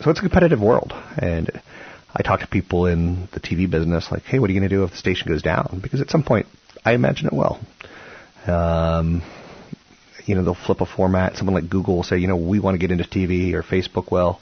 so 0.00 0.10
it's 0.10 0.20
a 0.20 0.22
competitive 0.22 0.60
world, 0.60 0.92
and 1.16 1.50
I 2.18 2.22
talk 2.22 2.40
to 2.40 2.48
people 2.48 2.86
in 2.86 3.28
the 3.32 3.38
TV 3.38 3.70
business 3.70 4.10
like, 4.10 4.24
hey, 4.24 4.40
what 4.40 4.50
are 4.50 4.52
you 4.52 4.58
going 4.58 4.68
to 4.68 4.74
do 4.74 4.82
if 4.82 4.90
the 4.90 4.96
station 4.96 5.28
goes 5.28 5.40
down? 5.40 5.78
Because 5.80 6.00
at 6.00 6.10
some 6.10 6.24
point, 6.24 6.46
I 6.84 6.94
imagine 6.94 7.28
it 7.28 7.32
will. 7.32 7.60
Um, 8.44 9.22
you 10.26 10.34
know, 10.34 10.42
they'll 10.42 10.54
flip 10.56 10.80
a 10.80 10.86
format. 10.86 11.36
Someone 11.36 11.54
like 11.54 11.70
Google 11.70 11.94
will 11.96 12.02
say, 12.02 12.18
you 12.18 12.26
know, 12.26 12.36
we 12.36 12.58
want 12.58 12.74
to 12.74 12.78
get 12.78 12.90
into 12.90 13.04
TV, 13.04 13.54
or 13.54 13.62
Facebook 13.62 14.10
will. 14.10 14.40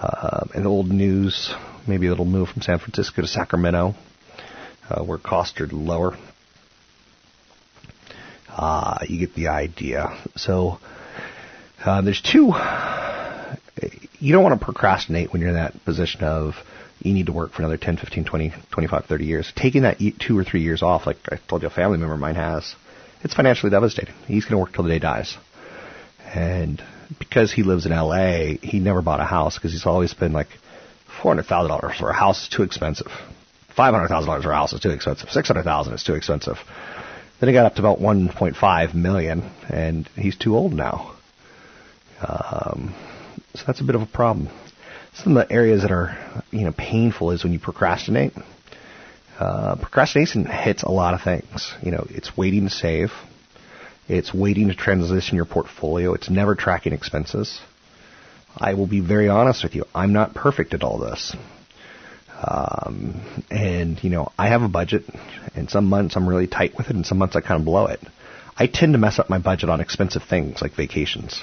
Uh, 0.00 0.46
and 0.54 0.64
old 0.64 0.88
news, 0.88 1.52
maybe 1.88 2.06
it'll 2.06 2.24
move 2.24 2.48
from 2.48 2.62
San 2.62 2.78
Francisco 2.78 3.22
to 3.22 3.28
Sacramento, 3.28 3.94
uh, 4.88 5.02
where 5.02 5.18
costs 5.18 5.60
are 5.60 5.66
lower. 5.66 6.16
Uh, 8.48 8.98
you 9.08 9.18
get 9.18 9.34
the 9.34 9.48
idea. 9.48 10.16
So 10.36 10.78
uh, 11.84 12.00
there's 12.02 12.22
two. 12.22 12.52
You 14.20 14.32
don't 14.32 14.44
want 14.44 14.58
to 14.58 14.64
procrastinate 14.64 15.32
when 15.32 15.40
you're 15.40 15.50
in 15.50 15.56
that 15.56 15.84
position 15.84 16.22
of 16.22 16.54
you 17.04 17.12
need 17.12 17.26
to 17.26 17.32
work 17.32 17.52
for 17.52 17.62
another 17.62 17.76
10, 17.76 17.96
15, 17.96 18.24
20, 18.24 18.52
25, 18.70 19.04
30 19.06 19.24
years. 19.24 19.52
Taking 19.54 19.82
that 19.82 19.98
two 20.18 20.38
or 20.38 20.44
three 20.44 20.62
years 20.62 20.82
off, 20.82 21.06
like 21.06 21.18
I 21.30 21.38
told 21.48 21.62
you, 21.62 21.68
a 21.68 21.70
family 21.70 21.98
member 21.98 22.14
of 22.14 22.20
mine 22.20 22.36
has, 22.36 22.74
it's 23.22 23.34
financially 23.34 23.70
devastating. 23.70 24.14
He's 24.26 24.44
going 24.44 24.52
to 24.52 24.58
work 24.58 24.72
till 24.72 24.84
the 24.84 24.90
day 24.90 24.98
dies. 24.98 25.36
And 26.34 26.82
because 27.18 27.52
he 27.52 27.62
lives 27.62 27.86
in 27.86 27.92
LA, 27.92 28.56
he 28.62 28.78
never 28.78 29.02
bought 29.02 29.20
a 29.20 29.24
house 29.24 29.58
because 29.58 29.72
he's 29.72 29.86
always 29.86 30.14
been 30.14 30.32
like 30.32 30.48
$400,000 31.20 31.98
for 31.98 32.10
a 32.10 32.14
house 32.14 32.44
is 32.44 32.48
too 32.48 32.62
expensive. 32.62 33.08
$500,000 33.76 34.42
for 34.42 34.50
a 34.50 34.54
house 34.54 34.72
is 34.72 34.80
too 34.80 34.90
expensive. 34.90 35.30
600000 35.30 35.94
is 35.94 36.02
too 36.02 36.14
expensive. 36.14 36.58
Then 37.40 37.48
he 37.48 37.54
got 37.54 37.66
up 37.66 37.74
to 37.74 37.80
about 37.80 37.98
1.5 37.98 38.94
million, 38.94 39.50
and 39.68 40.08
he's 40.16 40.36
too 40.36 40.56
old 40.56 40.72
now. 40.72 41.16
Um, 42.20 42.94
so 43.54 43.64
that's 43.66 43.80
a 43.80 43.84
bit 43.84 43.96
of 43.96 44.02
a 44.02 44.06
problem. 44.06 44.48
Some 45.14 45.36
of 45.36 45.46
the 45.46 45.54
areas 45.54 45.82
that 45.82 45.90
are, 45.90 46.16
you 46.50 46.64
know, 46.64 46.72
painful 46.72 47.32
is 47.32 47.44
when 47.44 47.52
you 47.52 47.58
procrastinate. 47.58 48.32
Uh, 49.38 49.76
procrastination 49.76 50.46
hits 50.46 50.82
a 50.82 50.90
lot 50.90 51.14
of 51.14 51.22
things. 51.22 51.72
You 51.82 51.90
know, 51.90 52.06
it's 52.10 52.36
waiting 52.36 52.64
to 52.64 52.70
save. 52.70 53.12
It's 54.08 54.32
waiting 54.32 54.68
to 54.68 54.74
transition 54.74 55.36
your 55.36 55.44
portfolio. 55.44 56.14
It's 56.14 56.30
never 56.30 56.54
tracking 56.54 56.92
expenses. 56.92 57.60
I 58.56 58.74
will 58.74 58.86
be 58.86 59.00
very 59.00 59.28
honest 59.28 59.62
with 59.62 59.74
you. 59.74 59.84
I'm 59.94 60.12
not 60.12 60.34
perfect 60.34 60.74
at 60.74 60.82
all 60.82 60.98
this. 60.98 61.34
Um, 62.42 63.44
and 63.50 64.02
you 64.02 64.10
know, 64.10 64.32
I 64.36 64.48
have 64.48 64.62
a 64.62 64.68
budget, 64.68 65.04
and 65.54 65.70
some 65.70 65.86
months 65.86 66.16
I'm 66.16 66.28
really 66.28 66.48
tight 66.48 66.76
with 66.76 66.88
it, 66.88 66.96
and 66.96 67.06
some 67.06 67.18
months 67.18 67.36
I 67.36 67.40
kind 67.40 67.60
of 67.60 67.64
blow 67.64 67.86
it. 67.86 68.00
I 68.56 68.66
tend 68.66 68.92
to 68.94 68.98
mess 68.98 69.18
up 69.18 69.30
my 69.30 69.38
budget 69.38 69.70
on 69.70 69.80
expensive 69.80 70.24
things 70.24 70.60
like 70.60 70.74
vacations. 70.74 71.42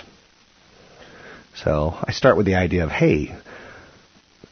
So 1.63 1.97
I 2.01 2.11
start 2.13 2.37
with 2.37 2.45
the 2.45 2.55
idea 2.55 2.85
of, 2.85 2.89
hey, 2.89 3.35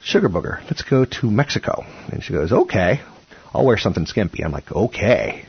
sugar 0.02 0.28
booger, 0.28 0.62
let's 0.66 0.82
go 0.82 1.06
to 1.06 1.32
Mexico. 1.32 1.86
And 2.12 2.22
she 2.22 2.34
goes, 2.34 2.52
okay, 2.52 3.02
I'll 3.54 3.66
wear 3.66 3.78
something 3.78 4.06
skimpy. 4.06 4.44
I'm 4.44 4.52
like, 4.52 4.72
okay. 4.72 5.46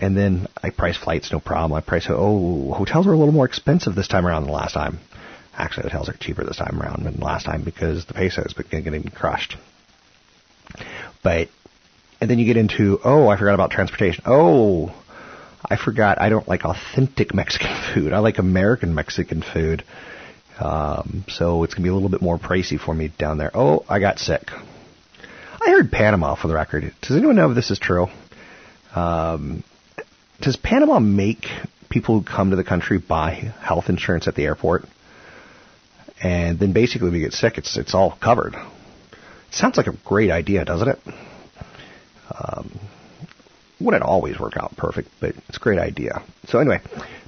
And 0.00 0.16
then 0.16 0.48
I 0.62 0.70
price 0.70 0.98
flights, 0.98 1.32
no 1.32 1.40
problem. 1.40 1.72
I 1.72 1.80
price, 1.80 2.06
oh, 2.08 2.72
hotels 2.72 3.06
are 3.06 3.12
a 3.12 3.16
little 3.16 3.32
more 3.32 3.46
expensive 3.46 3.94
this 3.94 4.08
time 4.08 4.26
around 4.26 4.44
than 4.44 4.52
last 4.52 4.74
time. 4.74 4.98
Actually, 5.54 5.84
hotels 5.84 6.10
are 6.10 6.16
cheaper 6.20 6.44
this 6.44 6.58
time 6.58 6.78
around 6.80 7.04
than 7.04 7.20
last 7.20 7.46
time 7.46 7.64
because 7.64 8.04
the 8.04 8.12
peso 8.12 8.42
has 8.42 8.52
been 8.52 8.82
getting 8.82 9.04
crushed. 9.04 9.56
But, 11.22 11.48
and 12.20 12.28
then 12.28 12.38
you 12.38 12.44
get 12.44 12.58
into, 12.58 13.00
oh, 13.02 13.28
I 13.28 13.38
forgot 13.38 13.54
about 13.54 13.70
transportation. 13.70 14.24
Oh, 14.26 14.94
I 15.64 15.76
forgot 15.76 16.20
I 16.20 16.28
don't 16.28 16.46
like 16.46 16.66
authentic 16.66 17.32
Mexican 17.32 17.74
food. 17.94 18.12
I 18.12 18.18
like 18.18 18.38
American 18.38 18.94
Mexican 18.94 19.42
food. 19.42 19.82
Um, 20.58 21.24
so 21.28 21.64
it's 21.64 21.74
going 21.74 21.82
to 21.82 21.86
be 21.86 21.90
a 21.90 21.94
little 21.94 22.08
bit 22.08 22.22
more 22.22 22.38
pricey 22.38 22.78
for 22.78 22.94
me 22.94 23.12
down 23.18 23.38
there. 23.38 23.50
Oh, 23.54 23.84
I 23.88 23.98
got 23.98 24.18
sick. 24.18 24.50
I 25.60 25.70
heard 25.70 25.90
Panama 25.90 26.34
for 26.34 26.48
the 26.48 26.54
record. 26.54 26.94
Does 27.02 27.16
anyone 27.16 27.36
know 27.36 27.50
if 27.50 27.56
this 27.56 27.70
is 27.70 27.78
true? 27.78 28.06
Um, 28.94 29.64
does 30.40 30.56
Panama 30.56 31.00
make 31.00 31.46
people 31.90 32.18
who 32.18 32.24
come 32.24 32.50
to 32.50 32.56
the 32.56 32.64
country 32.64 32.98
buy 32.98 33.52
health 33.60 33.88
insurance 33.88 34.28
at 34.28 34.34
the 34.34 34.44
airport? 34.44 34.84
And 36.22 36.58
then 36.58 36.72
basically, 36.72 37.08
if 37.08 37.14
you 37.14 37.20
get 37.20 37.32
sick, 37.32 37.58
it's 37.58 37.76
it's 37.76 37.94
all 37.94 38.16
covered. 38.22 38.54
It 38.54 39.54
sounds 39.54 39.76
like 39.76 39.86
a 39.86 39.96
great 40.04 40.30
idea, 40.30 40.64
doesn't 40.64 40.88
it? 40.88 40.98
Um, 42.30 42.80
wouldn't 43.80 44.02
always 44.02 44.38
work 44.38 44.56
out 44.56 44.74
perfect, 44.76 45.08
but 45.20 45.34
it's 45.48 45.58
a 45.58 45.60
great 45.60 45.78
idea. 45.78 46.22
So 46.48 46.58
anyway, 46.58 46.80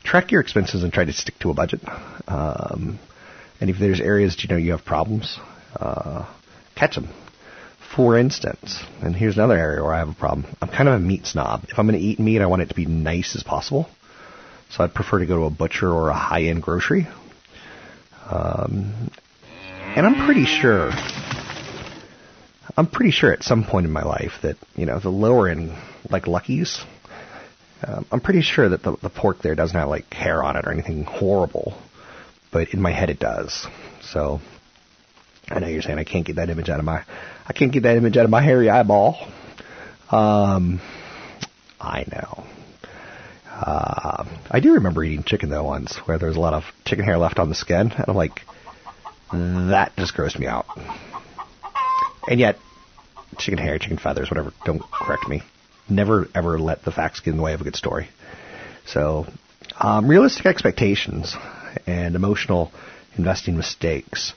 track 0.05 0.33
your 0.33 0.41
expenses 0.41 0.83
and 0.83 0.93
try 0.93 1.05
to 1.05 1.13
stick 1.13 1.39
to 1.41 1.51
a 1.51 1.55
budget. 1.55 1.81
Um, 2.27 2.99
and 3.61 3.71
if 3.71 3.79
there's 3.79 4.01
areas 4.01 4.37
you 4.43 4.49
know 4.49 4.57
you 4.57 4.73
have 4.73 4.85
problems, 4.85 5.39
uh, 5.77 6.27
catch 6.75 6.95
them. 6.95 7.09
For 7.95 8.19
instance, 8.19 8.81
and 9.03 9.17
here's 9.17 9.37
another 9.37 9.57
area 9.57 9.83
where 9.83 9.95
I 9.95 9.99
have 9.99 10.11
a 10.11 10.15
problem. 10.15 10.47
I'm 10.61 10.69
kind 10.69 10.89
of 10.89 10.95
a 10.95 11.01
meat 11.01 11.27
snob. 11.27 11.65
If 11.69 11.79
I'm 11.79 11.87
going 11.87 11.99
to 11.99 12.05
eat 12.05 12.19
meat, 12.19 12.41
I 12.41 12.47
want 12.47 12.63
it 12.63 12.69
to 12.69 12.75
be 12.75 12.87
nice 12.87 13.35
as 13.35 13.43
possible. 13.43 13.89
So 14.71 14.85
I'd 14.85 14.95
prefer 14.95 15.21
to 15.21 15.27
go 15.27 15.37
to 15.37 15.45
a 15.45 15.51
butcher 15.51 15.91
or 15.91 16.11
a 16.11 16.15
high-end 16.15 16.63
grocery. 16.63 17.09
Um, 18.31 19.11
and 19.97 20.07
I'm 20.07 20.27
pretty 20.27 20.45
sure, 20.45 20.91
I'm 22.77 22.87
pretty 22.87 23.11
sure 23.11 23.33
at 23.33 23.43
some 23.43 23.65
point 23.65 23.87
in 23.87 23.93
my 23.93 24.03
life 24.03 24.33
that 24.43 24.57
you 24.77 24.85
know 24.85 25.01
the 25.01 25.09
lower 25.09 25.49
end, 25.49 25.73
like 26.11 26.27
Lucky's, 26.27 26.85
um, 27.83 28.05
I'm 28.13 28.21
pretty 28.21 28.43
sure 28.43 28.69
that 28.69 28.83
the, 28.83 28.97
the 29.03 29.09
pork 29.09 29.41
there 29.41 29.55
doesn't 29.55 29.77
have 29.77 29.89
like 29.89 30.13
hair 30.13 30.43
on 30.43 30.57
it 30.57 30.67
or 30.67 30.73
anything 30.73 31.05
horrible 31.05 31.77
but 32.51 32.73
in 32.75 32.81
my 32.81 32.93
head 32.93 33.11
it 33.11 33.19
does. 33.19 33.67
So 34.03 34.41
I 35.49 35.61
know 35.61 35.67
you're 35.67 35.83
saying 35.83 35.99
I 35.99 36.05
can't 36.05 36.27
get 36.27 36.37
that 36.37 36.51
image 36.51 36.69
out 36.69 36.79
of 36.79 36.85
my 36.85 37.05
I 37.47 37.53
can't 37.53 37.73
get 37.73 37.85
that 37.85 37.97
image 37.97 38.17
out 38.17 38.25
of 38.25 38.31
my 38.31 38.43
hairy 38.43 38.69
eyeball. 38.69 39.17
Um, 40.11 40.81
I 41.81 42.05
know. 42.11 42.45
Uh, 43.47 44.25
I 44.51 44.61
do 44.61 44.75
remember 44.75 45.03
eating 45.03 45.25
chicken 45.25 45.51
though 45.51 45.65
once, 45.65 45.97
where 46.05 46.19
there 46.19 46.29
was 46.29 46.37
a 46.37 46.41
lot 46.41 46.55
of 46.55 46.65
chicken 46.85 47.05
hair 47.05 47.19
left 47.19 47.39
on 47.39 47.49
the 47.49 47.55
skin, 47.55 47.91
and 47.91 48.05
I'm 48.07 48.17
like, 48.17 48.43
that 49.33 49.93
just 49.97 50.15
grossed 50.15 50.39
me 50.39 50.47
out. 50.47 50.67
And 52.29 52.39
yet, 52.39 52.59
chicken 53.39 53.59
hair, 53.59 53.79
chicken 53.79 53.99
feathers, 53.99 54.31
whatever. 54.31 54.53
Don't 54.65 54.83
correct 54.91 55.29
me. 55.29 55.43
Never 55.89 56.29
ever 56.35 56.59
let 56.59 56.85
the 56.85 56.93
facts 56.93 57.21
get 57.21 57.31
in 57.31 57.37
the 57.37 57.43
way 57.43 57.55
of 57.55 57.61
a 57.61 57.65
good 57.65 57.77
story. 57.77 58.11
So, 58.87 59.27
um, 59.79 60.07
realistic 60.09 60.47
expectations 60.47 61.35
and 61.87 62.15
emotional 62.15 62.73
investing 63.17 63.57
mistakes. 63.57 64.33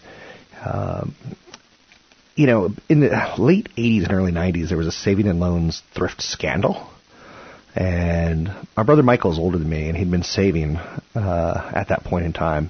Um, 0.64 1.16
you 2.36 2.48
know, 2.48 2.74
in 2.90 3.02
the 3.02 3.34
late 3.38 3.70
80s 3.78 4.04
and 4.04 4.14
early 4.14 4.32
90s, 4.32 4.70
there 4.70 4.78
was 4.78 4.88
a 4.88 4.92
saving 4.92 5.28
and 5.28 5.40
loans 5.40 5.82
thrift 5.94 6.22
scandal. 6.22 6.88
And 7.76 8.50
my 8.76 8.84
brother 8.84 9.04
Michael 9.04 9.32
is 9.32 9.40
older 9.40 9.58
than 9.58 9.70
me, 9.70 9.88
and 9.88 9.98
he'd 9.98 10.12
been 10.12 10.24
saving 10.24 10.78
uh, 10.78 11.72
at 11.74 11.90
that 11.90 12.04
point 12.04 12.26
in 12.26 12.34
time. 12.34 12.70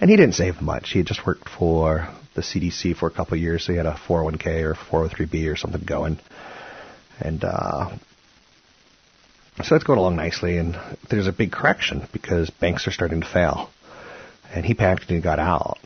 And 0.00 0.10
he 0.10 0.16
didn't 0.16 0.34
save 0.34 0.60
much. 0.60 0.90
He 0.90 0.98
had 0.98 1.06
just 1.06 1.26
worked 1.26 1.48
for 1.48 2.08
the 2.34 2.42
CDC 2.42 2.96
for 2.96 3.06
a 3.06 3.10
couple 3.10 3.34
of 3.34 3.40
years, 3.40 3.64
so 3.64 3.72
he 3.72 3.76
had 3.76 3.86
a 3.86 4.00
401k 4.08 4.62
or 4.62 4.74
403b 4.74 5.52
or 5.52 5.56
something 5.56 5.82
going. 5.84 6.18
And 7.20 7.44
uh, 7.44 7.90
so 9.62 9.74
it's 9.74 9.84
going 9.84 9.98
along 9.98 10.16
nicely, 10.16 10.56
and 10.56 10.78
there's 11.10 11.26
a 11.26 11.32
big 11.32 11.52
correction 11.52 12.08
because 12.12 12.50
banks 12.50 12.88
are 12.88 12.92
starting 12.92 13.20
to 13.20 13.26
fail 13.26 13.70
and 14.52 14.64
he 14.64 14.74
panicked 14.74 15.10
and 15.10 15.22
got 15.22 15.38
out. 15.38 15.78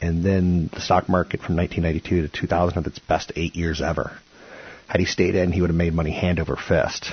And 0.00 0.24
then 0.24 0.70
the 0.72 0.80
stock 0.80 1.08
market 1.08 1.40
from 1.40 1.56
1992 1.56 2.28
to 2.28 2.40
2000 2.40 2.74
had 2.74 2.86
its 2.86 2.98
best 2.98 3.32
eight 3.36 3.56
years 3.56 3.80
ever. 3.80 4.16
Had 4.88 5.00
he 5.00 5.06
stayed 5.06 5.34
in, 5.34 5.52
he 5.52 5.60
would 5.60 5.70
have 5.70 5.76
made 5.76 5.94
money 5.94 6.12
hand 6.12 6.40
over 6.40 6.56
fist 6.56 7.10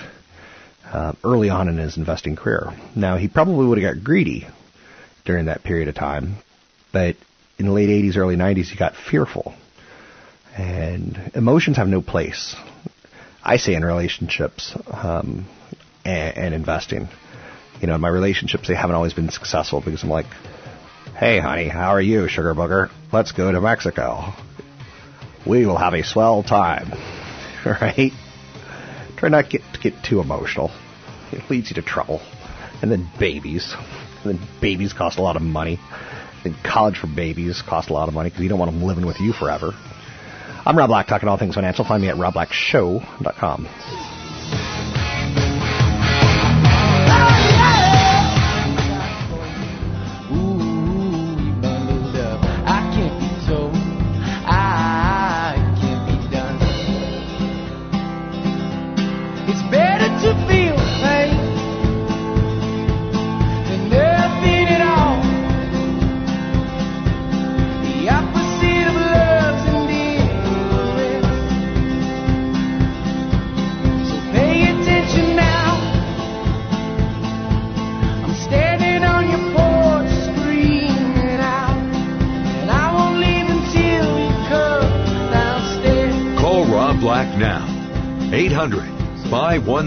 uh, 0.86 1.14
early 1.24 1.50
on 1.50 1.68
in 1.68 1.78
his 1.78 1.98
investing 1.98 2.36
career. 2.36 2.72
Now, 2.96 3.18
he 3.18 3.28
probably 3.28 3.66
would 3.66 3.82
have 3.82 3.96
got 3.96 4.04
greedy 4.04 4.48
during 5.26 5.46
that 5.46 5.64
period 5.64 5.88
of 5.88 5.96
time, 5.96 6.38
but 6.92 7.16
in 7.58 7.66
the 7.66 7.72
late 7.72 7.90
80s, 7.90 8.18
early 8.18 8.36
90s, 8.36 8.68
he 8.68 8.78
got 8.78 8.96
fearful. 8.96 9.54
And 10.56 11.32
emotions 11.34 11.78
have 11.78 11.88
no 11.88 12.02
place, 12.02 12.56
I 13.44 13.58
say, 13.58 13.74
in 13.74 13.84
relationships 13.84 14.78
um, 14.92 15.48
and, 16.06 16.38
and 16.38 16.54
investing. 16.54 17.08
You 17.82 17.88
know, 17.88 17.96
in 17.96 18.02
my 18.02 18.10
relationships, 18.10 18.68
they 18.68 18.76
haven't 18.76 18.96
always 18.96 19.14
been 19.14 19.30
successful 19.32 19.82
because 19.82 20.04
I'm 20.04 20.10
like, 20.10 20.28
Hey, 21.24 21.40
honey, 21.40 21.70
how 21.70 21.92
are 21.94 22.02
you, 22.02 22.28
sugar 22.28 22.54
booger? 22.54 22.90
Let's 23.14 23.32
go 23.32 23.50
to 23.50 23.62
Mexico. 23.62 24.34
We 25.46 25.66
will 25.66 25.78
have 25.78 25.94
a 25.94 26.04
swell 26.04 26.44
time. 26.44 26.92
Right? 27.66 28.12
Try 29.16 29.30
not 29.30 29.50
get, 29.50 29.62
to 29.74 29.80
get 29.80 30.04
too 30.04 30.20
emotional. 30.20 30.70
It 31.32 31.50
leads 31.50 31.70
you 31.70 31.76
to 31.76 31.82
trouble. 31.82 32.20
And 32.82 32.92
then 32.92 33.10
babies. 33.18 33.74
And 34.26 34.38
then 34.38 34.48
babies 34.60 34.92
cost 34.92 35.18
a 35.18 35.22
lot 35.22 35.38
of 35.38 35.42
money. 35.42 35.80
And 36.44 36.58
college 36.62 36.98
for 36.98 37.08
babies 37.08 37.62
costs 37.62 37.90
a 37.90 37.94
lot 37.94 38.10
of 38.10 38.14
money 38.14 38.32
because 38.32 38.44
you 38.44 38.50
don't 38.50 38.60
want 38.60 38.74
them 38.74 38.84
living 38.84 39.06
with 39.06 39.22
you 39.22 39.32
forever. 39.32 39.72
I'm 40.66 40.78
Rob 40.78 40.90
Black, 40.90 41.08
talking 41.08 41.30
all 41.30 41.38
things 41.38 41.56
financial. 41.56 41.86
Find 41.86 42.02
me 42.02 42.10
at 42.10 42.18
robblackshow.com. 42.18 44.13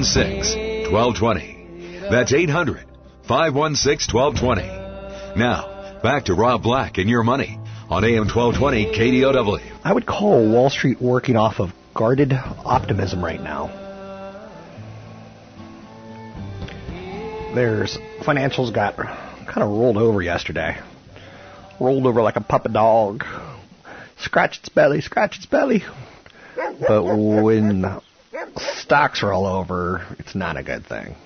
516 0.06 0.92
1220. 0.92 2.08
That's 2.10 2.32
800 2.32 2.86
516 3.24 4.14
1220. 4.14 5.36
Now, 5.36 6.00
back 6.00 6.26
to 6.26 6.34
Rob 6.34 6.62
Black 6.62 6.98
and 6.98 7.10
your 7.10 7.24
money 7.24 7.58
on 7.90 8.04
AM 8.04 8.28
1220 8.28 8.92
KDOW. 8.92 9.60
I 9.82 9.92
would 9.92 10.06
call 10.06 10.48
Wall 10.48 10.70
Street 10.70 11.02
working 11.02 11.36
off 11.36 11.58
of 11.58 11.72
guarded 11.92 12.32
optimism 12.32 13.24
right 13.24 13.42
now. 13.42 13.66
There's 17.56 17.98
financials 18.20 18.72
got 18.72 18.96
kind 18.96 19.62
of 19.62 19.70
rolled 19.70 19.96
over 19.96 20.22
yesterday. 20.22 20.78
Rolled 21.80 22.06
over 22.06 22.22
like 22.22 22.36
a 22.36 22.42
puppy 22.42 22.72
dog. 22.72 23.24
Scratch 24.18 24.58
its 24.58 24.68
belly, 24.68 25.00
scratch 25.00 25.38
its 25.38 25.46
belly. 25.46 25.82
But 26.54 27.02
when 27.02 28.00
stocks 28.87 29.25
are 29.25 29.33
all 29.33 29.46
over, 29.46 30.07
it's 30.20 30.37
not 30.37 30.57
a 30.57 30.62
good 30.62 30.87
thing. 30.87 31.16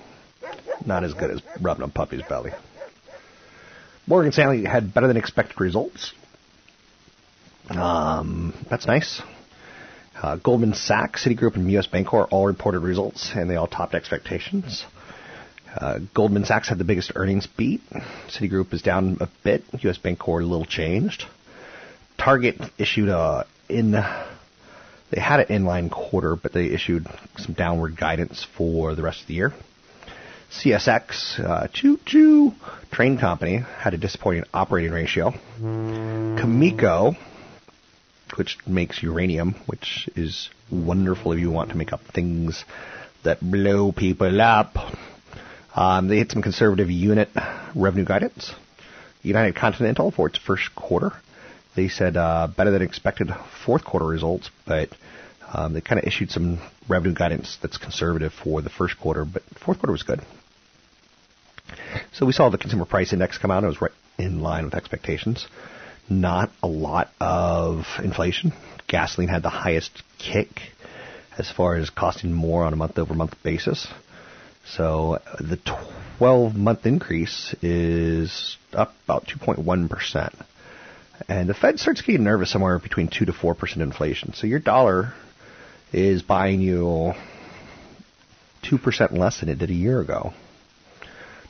Not 0.83 1.03
as 1.03 1.13
good 1.13 1.29
as 1.29 1.41
rubbing 1.61 1.83
a 1.83 1.87
puppy's 1.87 2.23
belly. 2.27 2.51
Morgan 4.07 4.31
Stanley 4.31 4.65
had 4.65 4.95
better 4.95 5.07
than 5.07 5.15
expected 5.15 5.61
results. 5.61 6.11
Um, 7.69 8.55
that's 8.67 8.87
nice. 8.87 9.21
Uh, 10.19 10.37
Goldman 10.37 10.73
Sachs, 10.73 11.23
Citigroup, 11.23 11.53
and 11.53 11.71
U.S. 11.73 11.85
Bancorp 11.85 12.29
all 12.31 12.47
reported 12.47 12.79
results, 12.79 13.31
and 13.35 13.47
they 13.47 13.55
all 13.55 13.67
topped 13.67 13.93
expectations. 13.93 14.83
Uh, 15.75 15.99
Goldman 16.15 16.45
Sachs 16.45 16.67
had 16.67 16.79
the 16.79 16.83
biggest 16.83 17.11
earnings 17.15 17.45
beat. 17.45 17.81
Citigroup 18.27 18.73
is 18.73 18.81
down 18.81 19.17
a 19.21 19.29
bit. 19.43 19.63
U.S. 19.81 19.99
Bancorp 19.99 20.41
a 20.41 20.45
little 20.45 20.65
changed. 20.65 21.25
Target 22.17 22.59
issued 22.79 23.09
a 23.09 23.45
in. 23.69 23.93
They 25.11 25.19
had 25.19 25.41
an 25.41 25.47
inline 25.47 25.91
quarter, 25.91 26.35
but 26.35 26.53
they 26.53 26.67
issued 26.67 27.05
some 27.37 27.53
downward 27.53 27.97
guidance 27.97 28.47
for 28.57 28.95
the 28.95 29.03
rest 29.03 29.21
of 29.21 29.27
the 29.27 29.33
year. 29.33 29.53
CSX, 30.51 31.39
uh, 31.39 31.67
choo 31.67 31.99
choo, 32.05 32.53
train 32.91 33.17
company 33.17 33.57
had 33.57 33.93
a 33.93 33.97
disappointing 33.97 34.45
operating 34.53 34.91
ratio. 34.91 35.33
Cameco, 35.61 37.15
which 38.35 38.57
makes 38.65 39.03
uranium, 39.03 39.55
which 39.65 40.09
is 40.15 40.49
wonderful 40.69 41.33
if 41.33 41.39
you 41.39 41.51
want 41.51 41.69
to 41.71 41.77
make 41.77 41.93
up 41.93 42.01
things 42.13 42.63
that 43.23 43.39
blow 43.41 43.91
people 43.91 44.41
up. 44.41 44.75
Um, 45.75 46.07
they 46.07 46.17
hit 46.17 46.31
some 46.31 46.41
conservative 46.41 46.89
unit 46.89 47.29
revenue 47.75 48.05
guidance. 48.05 48.53
United 49.23 49.55
Continental 49.55 50.11
for 50.11 50.27
its 50.27 50.37
first 50.37 50.73
quarter, 50.75 51.13
they 51.75 51.87
said 51.87 52.17
uh, 52.17 52.47
better 52.55 52.71
than 52.71 52.81
expected 52.81 53.29
fourth 53.65 53.83
quarter 53.83 54.05
results, 54.05 54.49
but 54.65 54.89
um, 55.53 55.73
they 55.73 55.81
kind 55.81 55.99
of 55.99 56.05
issued 56.05 56.31
some 56.31 56.59
revenue 56.87 57.13
guidance 57.13 57.57
that's 57.61 57.77
conservative 57.77 58.33
for 58.33 58.61
the 58.61 58.69
first 58.69 58.99
quarter, 58.99 59.25
but 59.25 59.43
fourth 59.63 59.79
quarter 59.79 59.91
was 59.91 60.03
good. 60.03 60.21
So 62.13 62.25
we 62.25 62.33
saw 62.33 62.49
the 62.49 62.57
consumer 62.57 62.85
price 62.85 63.13
index 63.13 63.37
come 63.37 63.51
out. 63.51 63.63
It 63.63 63.67
was 63.67 63.81
right 63.81 63.91
in 64.17 64.41
line 64.41 64.65
with 64.65 64.75
expectations. 64.75 65.47
Not 66.09 66.51
a 66.61 66.67
lot 66.67 67.09
of 67.19 67.85
inflation. 68.03 68.53
Gasoline 68.87 69.29
had 69.29 69.43
the 69.43 69.49
highest 69.49 70.03
kick 70.17 70.61
as 71.37 71.49
far 71.49 71.75
as 71.75 71.89
costing 71.89 72.33
more 72.33 72.65
on 72.65 72.73
a 72.73 72.75
month 72.75 72.99
over 72.99 73.13
month 73.13 73.35
basis. 73.43 73.87
So 74.65 75.19
the 75.39 75.59
12 76.19 76.55
month 76.55 76.85
increase 76.85 77.55
is 77.61 78.57
up 78.73 78.93
about 79.05 79.27
2.1%. 79.27 80.33
And 81.27 81.49
the 81.49 81.53
Fed 81.53 81.79
starts 81.79 82.01
getting 82.01 82.23
nervous 82.23 82.51
somewhere 82.51 82.79
between 82.79 83.07
2 83.07 83.25
to 83.25 83.31
4% 83.31 83.77
inflation. 83.77 84.33
So 84.33 84.47
your 84.47 84.59
dollar 84.59 85.13
is 85.91 86.21
buying 86.21 86.61
you 86.61 87.13
2% 88.63 89.11
less 89.11 89.39
than 89.39 89.49
it 89.49 89.59
did 89.59 89.69
a 89.69 89.73
year 89.75 89.99
ago. 89.99 90.33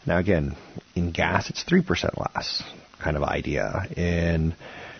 Now 0.06 0.18
again, 0.18 0.56
in 0.96 1.12
gas 1.12 1.50
it's 1.50 1.64
3% 1.64 2.18
less 2.18 2.64
kind 3.00 3.18
of 3.18 3.24
idea. 3.24 3.88
In 3.96 4.56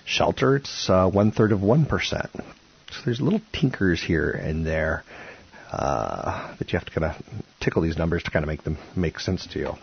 shelter 0.06 0.58
it's 0.58 0.90
uh, 0.90 1.10
one 1.10 1.32
third 1.32 1.52
of 1.52 1.60
1%. 1.60 1.90
So 2.92 3.02
there's 3.06 3.22
little 3.22 3.42
tinkers 3.54 4.02
here 4.02 4.30
and 4.30 4.66
there 4.66 5.04
uh, 5.72 6.56
that 6.58 6.72
you 6.72 6.78
have 6.78 6.86
to 6.86 7.00
kind 7.00 7.16
of 7.16 7.24
tickle 7.62 7.82
these 7.82 7.98
numbers 7.98 8.24
to 8.24 8.32
kind 8.32 8.44
of 8.44 8.48
make 8.48 8.64
them 8.64 8.78
make 8.96 9.20
sense 9.20 9.48
to 9.48 9.60
you. 9.60 9.74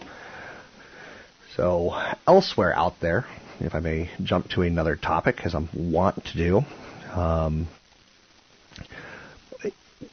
So 1.58 2.00
elsewhere 2.24 2.72
out 2.72 3.00
there, 3.00 3.26
if 3.58 3.74
I 3.74 3.80
may 3.80 4.08
jump 4.22 4.48
to 4.50 4.62
another 4.62 4.94
topic, 4.94 5.40
as 5.44 5.56
I 5.56 5.68
want 5.74 6.24
to 6.26 6.36
do, 6.36 6.62
um, 7.10 7.66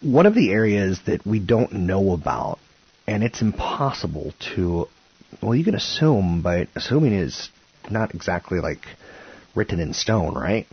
one 0.02 0.26
of 0.26 0.34
the 0.34 0.52
areas 0.52 1.00
that 1.06 1.24
we 1.24 1.38
don't 1.38 1.72
know 1.72 2.14
about, 2.14 2.58
and 3.06 3.24
it's 3.24 3.44
impossible 3.44 4.34
to, 4.56 4.88
well, 5.40 5.54
you 5.54 5.64
can 5.64 5.76
assume, 5.76 6.42
but 6.42 6.68
assuming 6.76 7.14
is 7.14 7.50
not 7.92 8.16
exactly 8.16 8.60
like 8.60 8.84
written 9.54 9.80
in 9.80 9.94
stone, 9.94 10.34
right? 10.34 10.66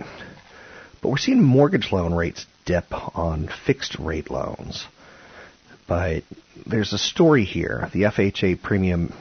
But 1.02 1.10
we're 1.10 1.18
seeing 1.18 1.42
mortgage 1.42 1.92
loan 1.92 2.14
rates 2.14 2.46
dip 2.64 2.86
on 3.14 3.50
fixed 3.66 3.98
rate 3.98 4.30
loans. 4.30 4.86
But 5.86 6.22
there's 6.64 6.94
a 6.94 6.98
story 6.98 7.44
here. 7.44 7.90
The 7.92 8.04
FHA 8.04 8.62
premium 8.62 9.12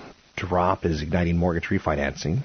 drop 0.48 0.86
is 0.86 1.02
igniting 1.02 1.38
mortgage 1.38 1.70
refinancing. 1.70 2.40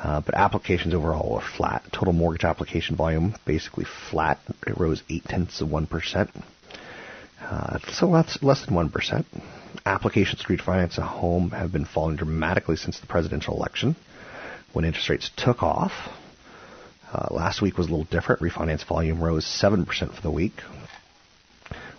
Uh, 0.00 0.20
but 0.20 0.34
applications 0.34 0.94
overall 0.94 1.34
are 1.34 1.56
flat. 1.56 1.82
Total 1.92 2.12
mortgage 2.12 2.44
application 2.44 2.94
volume 2.94 3.34
basically 3.44 3.84
flat. 4.10 4.38
It 4.66 4.78
rose 4.78 5.02
eight 5.10 5.24
tenths 5.24 5.60
of 5.60 5.70
one 5.70 5.86
percent. 5.86 6.30
Uh, 7.40 7.78
so 7.92 8.12
that's 8.12 8.42
less 8.42 8.64
than 8.64 8.74
one 8.74 8.90
percent. 8.90 9.26
Applications 9.84 10.42
to 10.42 10.46
refinance 10.46 10.98
a 10.98 11.02
home 11.02 11.50
have 11.50 11.72
been 11.72 11.84
falling 11.84 12.16
dramatically 12.16 12.76
since 12.76 13.00
the 13.00 13.06
presidential 13.06 13.56
election, 13.56 13.96
when 14.72 14.84
interest 14.84 15.08
rates 15.08 15.30
took 15.36 15.62
off. 15.62 15.92
Uh, 17.12 17.28
last 17.30 17.62
week 17.62 17.76
was 17.78 17.88
a 17.88 17.90
little 17.90 18.04
different. 18.04 18.40
Refinance 18.40 18.86
volume 18.86 19.20
rose 19.20 19.46
seven 19.46 19.84
percent 19.84 20.14
for 20.14 20.22
the 20.22 20.30
week. 20.30 20.54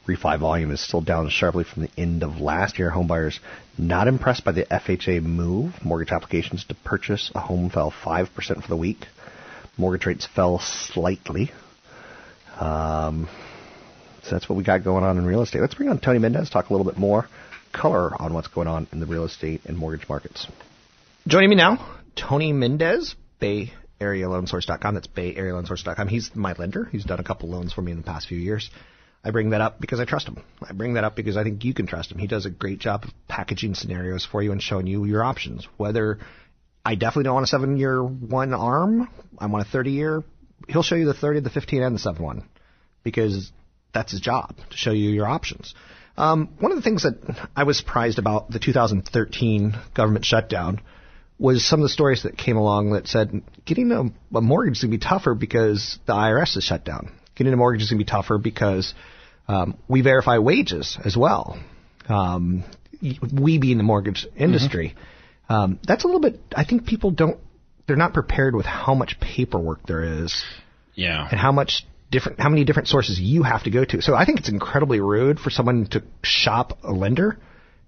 Refi 0.09 0.39
volume 0.39 0.71
is 0.71 0.81
still 0.81 1.01
down 1.01 1.29
sharply 1.29 1.63
from 1.63 1.83
the 1.83 1.91
end 1.97 2.23
of 2.23 2.39
last 2.39 2.79
year. 2.79 2.91
Homebuyers 2.91 3.39
not 3.77 4.07
impressed 4.07 4.43
by 4.43 4.51
the 4.51 4.65
FHA 4.65 5.21
move. 5.21 5.73
Mortgage 5.83 6.11
applications 6.11 6.65
to 6.65 6.75
purchase 6.75 7.31
a 7.35 7.39
home 7.39 7.69
fell 7.69 7.91
5% 7.91 8.27
for 8.61 8.67
the 8.67 8.75
week. 8.75 9.05
Mortgage 9.77 10.05
rates 10.05 10.27
fell 10.35 10.59
slightly. 10.59 11.51
Um, 12.59 13.29
so 14.23 14.31
that's 14.31 14.49
what 14.49 14.57
we 14.57 14.63
got 14.63 14.83
going 14.83 15.03
on 15.03 15.17
in 15.17 15.25
real 15.25 15.41
estate. 15.41 15.61
Let's 15.61 15.75
bring 15.75 15.89
on 15.89 15.99
Tony 15.99 16.19
Mendez, 16.19 16.49
talk 16.49 16.69
a 16.69 16.73
little 16.73 16.85
bit 16.85 16.97
more 16.97 17.27
color 17.71 18.11
on 18.19 18.33
what's 18.33 18.47
going 18.47 18.67
on 18.67 18.87
in 18.91 18.99
the 18.99 19.05
real 19.05 19.25
estate 19.25 19.61
and 19.65 19.77
mortgage 19.77 20.09
markets. 20.09 20.47
Joining 21.27 21.51
me 21.51 21.55
now, 21.55 21.97
Tony 22.15 22.51
Mendez, 22.51 23.15
Bay 23.39 23.73
AreaLoanSource.com. 24.01 24.95
That's 24.95 25.07
BayAreaLoanSource.com. 25.07 26.07
He's 26.07 26.31
my 26.35 26.53
lender. 26.53 26.85
He's 26.91 27.03
done 27.03 27.19
a 27.19 27.23
couple 27.23 27.49
loans 27.49 27.73
for 27.73 27.81
me 27.81 27.91
in 27.91 27.97
the 27.97 28.03
past 28.03 28.27
few 28.27 28.37
years. 28.37 28.69
I 29.23 29.32
bring 29.32 29.49
that 29.49 29.62
up 29.62 29.82
because 29.82 29.99
I 29.99 30.05
trust 30.05 30.27
him. 30.27 30.41
I 30.62 30.71
bring 30.73 30.93
that 30.93 31.03
up 31.03 31.15
because 31.15 31.36
I 31.36 31.43
think 31.43 31.63
you 31.65 31.73
can 31.73 31.88
trust 31.88 32.12
him. 32.12 32.19
He 32.19 32.27
does 32.27 32.45
a 32.45 32.49
great 32.49 32.79
job 32.79 33.03
of 33.03 33.12
packaging 33.27 33.75
scenarios 33.75 34.25
for 34.25 34.41
you 34.41 34.51
and 34.51 34.62
showing 34.62 34.88
you 34.88 35.03
your 35.05 35.23
options. 35.23 35.67
Whether 35.77 36.19
I 36.86 36.95
definitely 36.95 37.25
don't 37.25 37.34
want 37.34 37.43
a 37.43 37.47
seven 37.47 37.77
year 37.77 38.01
one 38.03 38.53
arm, 38.53 39.10
I 39.38 39.47
want 39.47 39.67
a 39.67 39.69
30 39.69 39.91
year, 39.91 40.23
he'll 40.69 40.84
show 40.84 40.95
you 40.95 41.05
the 41.05 41.13
30, 41.13 41.41
the 41.41 41.49
15, 41.49 41.84
and 41.84 41.95
the 41.95 41.99
7 41.99 42.23
one 42.23 42.47
because 43.03 43.51
that's 43.93 44.12
his 44.12 44.21
job 44.21 44.55
to 44.69 44.77
show 44.77 44.91
you 44.91 45.10
your 45.10 45.27
options. 45.27 45.73
Um, 46.17 46.49
one 46.60 46.71
of 46.71 46.77
the 46.77 46.82
things 46.82 47.03
that 47.03 47.49
I 47.55 47.63
was 47.63 47.77
surprised 47.77 48.19
about 48.19 48.49
the 48.49 48.60
2013 48.60 49.77
government 49.93 50.25
shutdown 50.25 50.82
was 51.38 51.65
some 51.65 51.79
of 51.79 51.84
the 51.84 51.89
stories 51.89 52.23
that 52.23 52.38
came 52.38 52.58
along 52.58 52.91
that 52.91 53.08
said 53.08 53.41
getting 53.65 53.91
a, 53.91 54.38
a 54.38 54.41
mortgage 54.41 54.77
is 54.77 54.84
going 54.84 54.91
to 54.91 54.97
be 54.97 55.03
tougher 55.05 55.34
because 55.34 55.97
the 56.05 56.13
IRS 56.13 56.58
is 56.58 56.63
shut 56.63 56.84
down 56.84 57.12
getting 57.39 57.54
a 57.54 57.58
mortgage 57.58 57.82
is 57.82 57.89
going 57.89 57.97
to 57.97 58.06
be 58.06 58.10
tougher 58.10 58.38
because 58.38 58.93
um, 59.47 59.75
we 59.88 60.02
verify 60.02 60.38
wages 60.38 60.99
as 61.04 61.17
well. 61.17 61.58
Um, 62.08 62.63
we 63.34 63.58
being 63.58 63.78
the 63.78 63.84
mortgage 63.84 64.28
industry, 64.36 64.95
mm-hmm. 65.49 65.54
um, 65.54 65.80
that's 65.88 66.04
a 66.04 66.08
little 66.08 66.21
bit. 66.21 66.39
I 66.56 66.65
think 66.65 66.86
people 66.86 67.10
don't. 67.10 67.39
They're 67.88 67.95
not 67.95 68.13
prepared 68.13 68.56
with 68.56 68.67
how 68.67 68.93
much 68.93 69.19
paperwork 69.19 69.88
there 69.88 70.23
is. 70.23 70.43
Yeah. 70.93 71.28
And 71.32 71.39
how 71.39 71.52
much 71.52 71.88
different, 72.12 72.39
how 72.39 72.49
many 72.49 72.65
different 72.65 72.88
sources 72.88 73.19
you 73.19 73.43
have 73.43 73.63
to 73.63 73.71
go 73.71 73.86
to. 73.86 74.02
So 74.02 74.13
I 74.15 74.25
think 74.25 74.39
it's 74.39 74.49
incredibly 74.49 74.99
rude 74.99 75.39
for 75.39 75.49
someone 75.49 75.88
to 75.88 76.04
shop 76.21 76.80
a 76.84 76.91
lender 76.91 77.39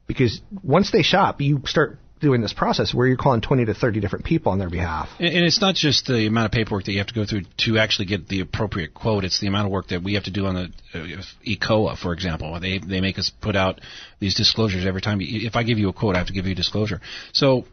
because 0.08 0.42
once 0.64 0.92
they 0.92 1.04
shop, 1.04 1.42
you 1.42 1.62
start 1.66 2.00
doing 2.22 2.42
this 2.42 2.54
process 2.54 2.94
where 2.94 3.08
you're 3.08 3.18
calling 3.18 3.42
20 3.42 3.66
to 3.66 3.74
30 3.74 4.00
different 4.00 4.26
people 4.26 4.52
on 4.52 4.60
their 4.60 4.70
behalf. 4.70 5.10
And, 5.20 5.36
and, 5.36 5.46
it's 5.46 5.60
not 5.60 5.76
just 5.76 6.06
the 6.06 6.28
amount 6.28 6.46
of 6.46 6.52
paperwork 6.52 6.86
that 6.86 6.92
you 6.92 7.00
have 7.00 7.08
to 7.08 7.14
go 7.14 7.26
through 7.26 7.42
to 7.66 7.78
actually 7.80 8.06
get 8.06 8.28
the 8.28 8.42
appropriate 8.42 8.94
quote. 8.94 9.26
It's 9.26 9.40
the 9.40 9.48
amount 9.48 9.66
of 9.66 9.72
work 9.72 9.88
that 9.88 10.04
we 10.04 10.14
have 10.14 10.26
to 10.26 10.32
do 10.32 10.46
on 10.46 10.56
the 10.56 11.00
uh, 11.00 11.22
ECOA, 11.46 11.98
for 11.98 12.14
example. 12.14 12.58
They 12.60 12.78
they 12.80 13.02
make 13.02 13.18
us 13.18 13.32
put 13.42 13.56
out 13.56 13.82
these 14.20 14.36
disclosures 14.36 14.86
every 14.86 15.02
time. 15.02 15.20
If 15.22 15.56
I 15.56 15.64
give 15.64 15.80
you 15.80 15.90
a 15.90 15.94
quote, 15.94 16.16
I 16.16 16.20
have 16.20 16.28
to 16.28 16.34
give 16.34 16.46
you 16.46 16.54
a 16.54 16.56
disclosure. 16.56 17.02
So. 17.34 17.66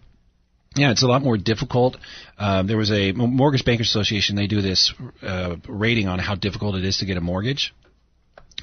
Yeah, 0.77 0.91
it's 0.91 1.03
a 1.03 1.07
lot 1.07 1.23
more 1.23 1.39
difficult. 1.39 1.97
Uh, 2.39 2.63
there 2.63 2.77
was 2.77 2.93
a 2.93 3.13
Mortgage 3.13 3.65
Bankers 3.65 3.89
Association. 3.89 4.37
They 4.37 4.47
do 4.47 4.61
this 4.61 4.93
uh, 5.23 5.57
rating 5.67 6.09
on 6.09 6.19
how 6.19 6.35
difficult 6.35 6.77
it 6.77 6.85
is 6.85 6.99
to 6.99 7.07
get 7.07 7.17
a 7.17 7.23
mortgage 7.23 7.75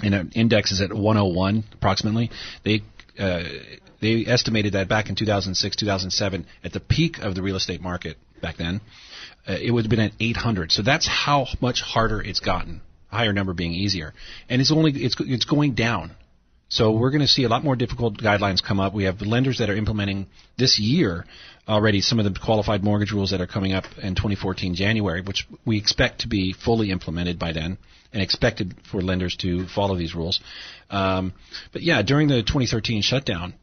and 0.03 0.13
an 0.13 0.31
index 0.35 0.71
is 0.71 0.81
at 0.81 0.93
101 0.93 1.63
approximately. 1.73 2.31
They 2.63 2.83
uh, 3.19 3.43
they 4.01 4.25
estimated 4.25 4.73
that 4.73 4.87
back 4.87 5.09
in 5.09 5.15
2006, 5.15 5.75
2007, 5.75 6.45
at 6.63 6.73
the 6.73 6.79
peak 6.79 7.19
of 7.19 7.35
the 7.35 7.41
real 7.41 7.55
estate 7.55 7.81
market 7.81 8.17
back 8.41 8.57
then, 8.57 8.81
uh, 9.47 9.57
it 9.61 9.71
would 9.71 9.85
have 9.85 9.89
been 9.89 9.99
at 9.99 10.11
800. 10.19 10.71
So 10.71 10.81
that's 10.81 11.07
how 11.07 11.47
much 11.61 11.81
harder 11.81 12.21
it's 12.21 12.39
gotten. 12.39 12.81
Higher 13.09 13.33
number 13.33 13.53
being 13.53 13.71
easier, 13.71 14.13
and 14.49 14.59
it's 14.59 14.71
only 14.71 14.91
it's 14.91 15.15
it's 15.19 15.45
going 15.45 15.73
down. 15.73 16.11
So 16.67 16.91
we're 16.91 17.11
going 17.11 17.21
to 17.21 17.27
see 17.27 17.43
a 17.43 17.47
lot 17.47 17.63
more 17.63 17.75
difficult 17.75 18.17
guidelines 18.17 18.61
come 18.61 18.79
up. 18.79 18.93
We 18.93 19.05
have 19.05 19.21
lenders 19.21 19.59
that 19.59 19.69
are 19.69 19.75
implementing 19.75 20.27
this 20.57 20.79
year 20.79 21.25
already 21.67 22.01
some 22.01 22.19
of 22.19 22.25
the 22.25 22.39
qualified 22.39 22.83
mortgage 22.83 23.11
rules 23.11 23.31
that 23.31 23.41
are 23.41 23.47
coming 23.47 23.73
up 23.73 23.85
in 24.01 24.15
2014 24.15 24.75
January, 24.75 25.21
which 25.21 25.47
we 25.65 25.77
expect 25.77 26.21
to 26.21 26.27
be 26.27 26.53
fully 26.53 26.91
implemented 26.91 27.39
by 27.39 27.53
then 27.53 27.77
and 28.13 28.21
expected 28.21 28.75
for 28.89 29.01
lenders 29.01 29.35
to 29.37 29.67
follow 29.67 29.95
these 29.95 30.15
rules. 30.15 30.39
Um, 30.89 31.33
but 31.71 31.81
yeah, 31.81 32.01
during 32.01 32.27
the 32.27 32.41
2013 32.41 33.01
shutdown, 33.01 33.55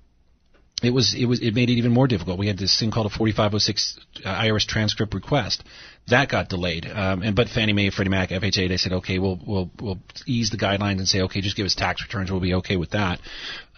it 0.83 0.90
was 0.90 1.14
it 1.14 1.27
was 1.27 1.40
it 1.40 1.55
made 1.55 1.71
it 1.71 1.75
even 1.75 1.92
more 1.92 2.07
difficult. 2.07 2.38
We 2.38 2.47
had 2.47 2.59
this 2.59 2.79
thing 2.79 2.90
called 2.90 3.07
a 3.07 3.11
4506 3.11 3.99
uh, 4.25 4.29
IRS 4.29 4.66
transcript 4.66 5.14
request 5.14 5.62
that 6.09 6.29
got 6.29 6.49
delayed. 6.49 6.87
Um, 6.87 7.23
and 7.23 7.37
but 7.37 7.49
Fannie 7.49 7.73
Mae, 7.73 7.90
Freddie 7.90 8.11
Mac, 8.11 8.31
FHA, 8.31 8.68
they 8.68 8.77
said 8.77 8.92
okay, 8.95 9.18
we'll 9.18 9.38
we'll 9.47 9.71
we'll 9.81 9.99
ease 10.27 10.51
the 10.51 10.57
guidelines 10.57 10.99
and 10.99 11.07
say 11.07 11.23
okay, 11.23 11.40
just 11.40 11.57
give 11.57 11.66
us 11.66 11.75
tax 11.75 12.03
returns, 12.03 12.31
we'll 12.31 12.40
be 12.40 12.55
okay 12.55 12.77
with 12.77 12.90
that. 12.90 13.21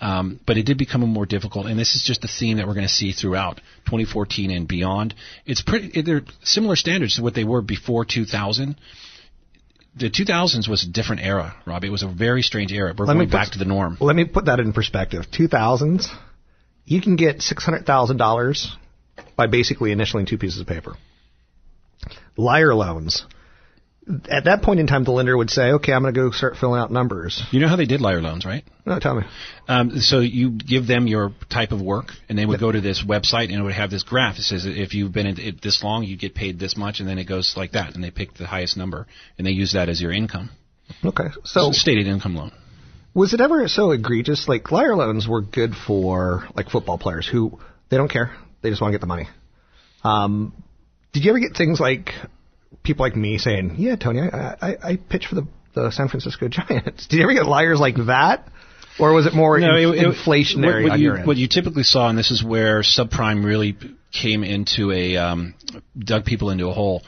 Um, 0.01 0.41
but 0.47 0.57
it 0.57 0.65
did 0.65 0.79
become 0.79 1.03
more 1.03 1.27
difficult, 1.27 1.67
and 1.67 1.79
this 1.79 1.95
is 1.95 2.03
just 2.03 2.25
a 2.25 2.29
theme 2.29 2.57
that 2.57 2.67
we're 2.67 2.75
going 2.75 2.87
to 2.87 2.93
see 2.93 3.13
throughout 3.13 3.57
2014 3.87 4.51
and 4.51 4.67
beyond. 4.67 5.15
It's 5.45 5.63
pretty 5.63 6.03
they're 6.03 6.23
similar 6.43 6.77
standards 6.77 7.17
to 7.17 7.23
what 7.23 7.35
they 7.35 7.45
were 7.45 7.63
before 7.63 8.05
2000 8.05 8.77
the 9.97 10.11
2000s 10.11 10.69
was 10.69 10.83
a 10.83 10.91
different 10.91 11.23
era, 11.23 11.55
Rob. 11.67 11.85
It 11.85 11.91
was 11.91 12.03
a 12.03 12.09
very 12.09 12.43
strange 12.43 12.73
era. 12.73 12.93
We're 12.99 13.07
let 13.07 13.15
going 13.15 13.29
back 13.31 13.53
to 13.53 13.61
the 13.61 13.65
norm. 13.65 13.97
Let 14.01 14.17
me 14.17 14.25
put 14.25 14.47
that 14.47 14.59
in 14.59 14.73
perspective. 14.73 15.27
2000s, 15.33 16.09
you 16.85 17.01
can 17.01 17.17
get 17.17 17.39
$600,000 17.39 18.67
by 19.37 19.47
basically 19.47 19.95
initialing 19.95 20.27
two 20.27 20.39
pieces 20.39 20.61
of 20.61 20.67
paper. 20.67 20.95
Liar 22.37 22.75
loans. 22.75 23.25
At 24.31 24.45
that 24.45 24.61
point 24.61 24.81
in 24.81 24.87
time, 24.87 25.05
the 25.05 25.13
lender 25.13 25.35
would 25.35 25.49
say, 25.49 25.71
"Okay, 25.73 25.91
I'm 25.91 26.03
going 26.03 26.13
to 26.13 26.21
go 26.21 26.31
start 26.31 26.59
filling 26.59 26.79
out 26.79 26.93
numbers." 26.93 27.43
You 27.53 27.61
know 27.61 27.69
how 27.69 27.77
they 27.77 27.87
did 27.87 28.03
liar 28.03 28.21
loans, 28.21 28.45
right? 28.45 28.63
No, 28.85 28.99
tell 28.99 29.15
me. 29.15 29.23
Um, 29.67 29.99
so 30.01 30.19
you 30.21 30.51
give 30.51 30.87
them 30.87 31.07
your 31.07 31.33
type 31.51 31.73
of 31.73 31.81
work, 31.81 32.13
and 32.29 32.37
they 32.37 32.45
would 32.45 32.61
go 32.61 32.71
to 32.71 32.83
this 32.83 33.03
website, 33.03 33.45
and 33.45 33.55
it 33.55 33.63
would 33.63 33.73
have 33.73 33.91
this 33.91 34.03
graph. 34.03 34.39
It 34.39 34.43
says 34.43 34.67
if 34.67 34.93
you've 34.93 35.13
been 35.13 35.27
in 35.27 35.41
it 35.41 35.63
this 35.63 35.83
long, 35.83 36.05
you 36.05 36.19
get 36.19 36.35
paid 36.35 36.59
this 36.59 36.77
much, 36.77 37.01
and 37.01 37.09
then 37.09 37.19
it 37.19 37.25
goes 37.25 37.55
like 37.57 37.73
that, 37.73 37.95
and 37.95 38.05
they 38.05 38.11
pick 38.11 38.35
the 38.35 38.47
highest 38.47 38.77
number, 38.77 39.07
and 39.39 39.47
they 39.47 39.53
use 39.53 39.73
that 39.73 39.89
as 39.89 40.03
your 40.03 40.13
income. 40.13 40.51
Okay, 41.03 41.29
so 41.45 41.73
stated 41.73 42.07
income 42.07 42.37
loan. 42.37 42.53
Was 43.15 43.33
it 43.33 43.41
ever 43.41 43.67
so 43.69 43.93
egregious? 43.93 44.49
Like 44.49 44.71
liar 44.73 44.97
loans 44.97 45.27
were 45.29 45.41
good 45.41 45.75
for 45.75 46.49
like 46.57 46.69
football 46.69 46.99
players 46.99 47.29
who 47.31 47.59
they 47.89 47.97
don't 47.97 48.11
care, 48.11 48.33
they 48.61 48.71
just 48.71 48.83
want 48.83 48.93
to 48.93 48.99
get 48.99 49.01
the 49.01 49.07
money. 49.07 49.29
Um, 50.03 50.53
did 51.13 51.25
you 51.25 51.31
ever 51.31 51.39
get 51.39 51.57
things 51.57 51.79
like 51.79 52.11
people 52.83 53.05
like 53.05 53.15
me 53.15 53.39
saying, 53.39 53.77
"Yeah, 53.79 53.97
Tony, 53.97 54.21
I 54.21 54.57
I, 54.61 54.77
I 54.83 54.97
pitch 54.97 55.27
for 55.27 55.37
the 55.37 55.47
the 55.75 55.91
San 55.93 56.09
Francisco 56.09 56.49
Giants"? 56.51 57.07
Did 57.07 57.19
you 57.19 57.23
ever 57.23 57.33
get 57.33 57.47
liars 57.47 57.79
like 57.79 57.97
that? 58.07 58.49
Or 58.99 59.13
was 59.13 59.27
it 59.27 59.35
more 59.35 59.59
no, 59.59 59.77
in, 59.77 59.95
it, 59.95 60.07
inflationary 60.07 60.85
what, 60.85 60.91
what 60.91 61.01
you, 61.01 61.15
what 61.25 61.37
you 61.37 61.49
typically 61.49 61.83
saw, 61.83 62.09
and 62.09 62.17
this 62.17 62.31
is 62.31 62.45
where 62.45 62.83
subprime 62.83 63.45
really 63.45 63.77
came 64.13 64.45
into 64.45 64.93
a 64.93 65.17
um, 65.17 65.55
dug 65.99 66.25
people 66.25 66.51
into 66.51 66.69
a 66.69 66.73
hole, 66.73 67.03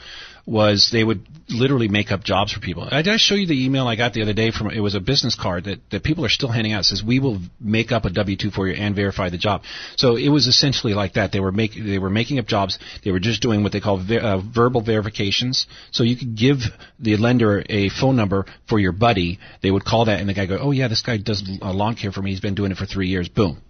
was 0.47 0.89
they 0.93 1.03
would 1.03 1.27
literally 1.49 1.89
make 1.89 2.09
up 2.09 2.23
jobs 2.23 2.53
for 2.53 2.61
people. 2.61 2.87
I, 2.89 3.01
did 3.01 3.13
I 3.13 3.17
show 3.17 3.35
you 3.35 3.45
the 3.45 3.65
email 3.65 3.85
I 3.85 3.97
got 3.97 4.13
the 4.13 4.21
other 4.21 4.33
day 4.33 4.51
from 4.51 4.71
it 4.71 4.79
was 4.79 4.95
a 4.95 5.01
business 5.01 5.35
card 5.35 5.65
that, 5.65 5.79
that 5.91 6.03
people 6.03 6.25
are 6.25 6.29
still 6.29 6.49
handing 6.49 6.71
out. 6.71 6.81
It 6.81 6.85
says 6.85 7.03
we 7.03 7.19
will 7.19 7.39
make 7.59 7.91
up 7.91 8.05
a 8.05 8.09
W 8.09 8.37
two 8.37 8.49
for 8.49 8.65
you 8.65 8.73
and 8.73 8.95
verify 8.95 9.29
the 9.29 9.37
job. 9.37 9.63
So 9.97 10.15
it 10.15 10.29
was 10.29 10.47
essentially 10.47 10.93
like 10.93 11.13
that. 11.13 11.33
They 11.33 11.41
were 11.41 11.51
making 11.51 11.85
they 11.85 11.99
were 11.99 12.09
making 12.09 12.39
up 12.39 12.47
jobs. 12.47 12.79
They 13.03 13.11
were 13.11 13.19
just 13.19 13.41
doing 13.41 13.61
what 13.61 13.73
they 13.73 13.81
call 13.81 13.97
ver- 13.97 14.19
uh, 14.19 14.37
verbal 14.41 14.81
verifications. 14.81 15.67
So 15.91 16.03
you 16.03 16.15
could 16.15 16.37
give 16.37 16.59
the 16.97 17.17
lender 17.17 17.63
a 17.69 17.89
phone 17.89 18.15
number 18.15 18.45
for 18.69 18.79
your 18.79 18.93
buddy. 18.93 19.39
They 19.61 19.69
would 19.69 19.83
call 19.83 20.05
that 20.05 20.21
and 20.21 20.29
the 20.29 20.33
guy 20.33 20.45
go, 20.45 20.57
oh 20.59 20.71
yeah, 20.71 20.87
this 20.87 21.01
guy 21.01 21.17
does 21.17 21.43
uh, 21.61 21.73
lawn 21.73 21.95
care 21.95 22.13
for 22.13 22.21
me. 22.21 22.31
He's 22.31 22.39
been 22.39 22.55
doing 22.55 22.71
it 22.71 22.77
for 22.77 22.85
three 22.85 23.09
years. 23.09 23.27
Boom 23.27 23.61